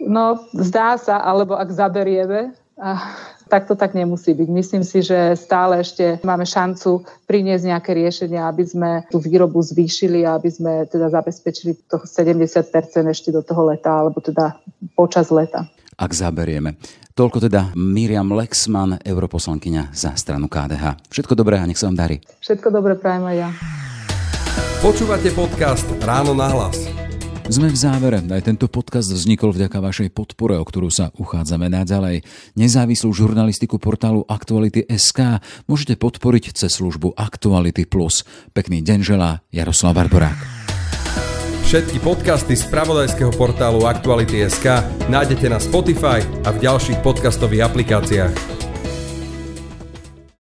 No, 0.00 0.48
zdá 0.56 0.96
sa, 0.96 1.20
alebo 1.20 1.54
ak 1.60 1.68
zaberieme, 1.70 2.56
tak 3.50 3.68
to 3.68 3.74
tak 3.76 3.92
nemusí 3.92 4.32
byť. 4.32 4.48
Myslím 4.48 4.82
si, 4.86 5.04
že 5.04 5.36
stále 5.36 5.84
ešte 5.84 6.22
máme 6.24 6.46
šancu 6.48 7.04
priniesť 7.28 7.64
nejaké 7.68 7.90
riešenia, 7.92 8.48
aby 8.48 8.64
sme 8.64 8.90
tú 9.12 9.20
výrobu 9.20 9.60
zvýšili 9.60 10.24
a 10.24 10.40
aby 10.40 10.48
sme 10.48 10.72
teda 10.88 11.12
zabezpečili 11.12 11.76
toho 11.90 12.06
70% 12.06 12.56
ešte 13.10 13.28
do 13.34 13.42
toho 13.44 13.68
leta, 13.68 13.90
alebo 13.90 14.22
teda 14.22 14.56
počas 14.96 15.28
leta. 15.28 15.68
Ak 16.00 16.16
zaberieme. 16.16 16.80
Toľko 17.12 17.50
teda 17.50 17.76
Miriam 17.76 18.32
Lexman, 18.32 19.02
europoslankyňa 19.04 19.92
za 19.92 20.16
stranu 20.16 20.48
KDH. 20.48 21.12
Všetko 21.12 21.36
dobré 21.36 21.60
a 21.60 21.68
nech 21.68 21.76
sa 21.76 21.92
vám 21.92 21.98
darí. 22.00 22.16
Všetko 22.40 22.72
dobré 22.72 22.96
prajem 22.96 23.28
aj 23.28 23.36
ja. 23.36 23.50
Počúvate 24.80 25.28
podcast 25.36 25.84
Ráno 26.00 26.32
na 26.32 26.48
hlas. 26.48 26.99
Sme 27.50 27.66
v 27.66 27.74
závere. 27.74 28.22
Aj 28.22 28.46
tento 28.46 28.70
podcast 28.70 29.10
vznikol 29.10 29.50
vďaka 29.50 29.82
vašej 29.82 30.14
podpore, 30.14 30.54
o 30.54 30.62
ktorú 30.62 30.86
sa 30.86 31.10
uchádzame 31.18 31.66
naďalej. 31.66 32.22
Nezávislú 32.54 33.10
žurnalistiku 33.10 33.82
portálu 33.82 34.22
Aktuality 34.30 34.86
SK 34.86 35.42
môžete 35.66 35.98
podporiť 35.98 36.54
cez 36.54 36.78
službu 36.78 37.18
Aktuality 37.18 37.90
Plus. 37.90 38.22
Pekný 38.54 38.86
deň 38.86 38.98
želá 39.02 39.42
Jaroslav 39.50 39.98
Barborák. 39.98 40.38
Všetky 41.66 41.98
podcasty 41.98 42.54
z 42.54 42.70
pravodajského 42.70 43.34
portálu 43.34 43.82
Aktuality 43.82 44.46
SK 44.46 44.86
nájdete 45.10 45.50
na 45.50 45.58
Spotify 45.58 46.22
a 46.46 46.54
v 46.54 46.62
ďalších 46.62 47.02
podcastových 47.02 47.66
aplikáciách. 47.66 48.69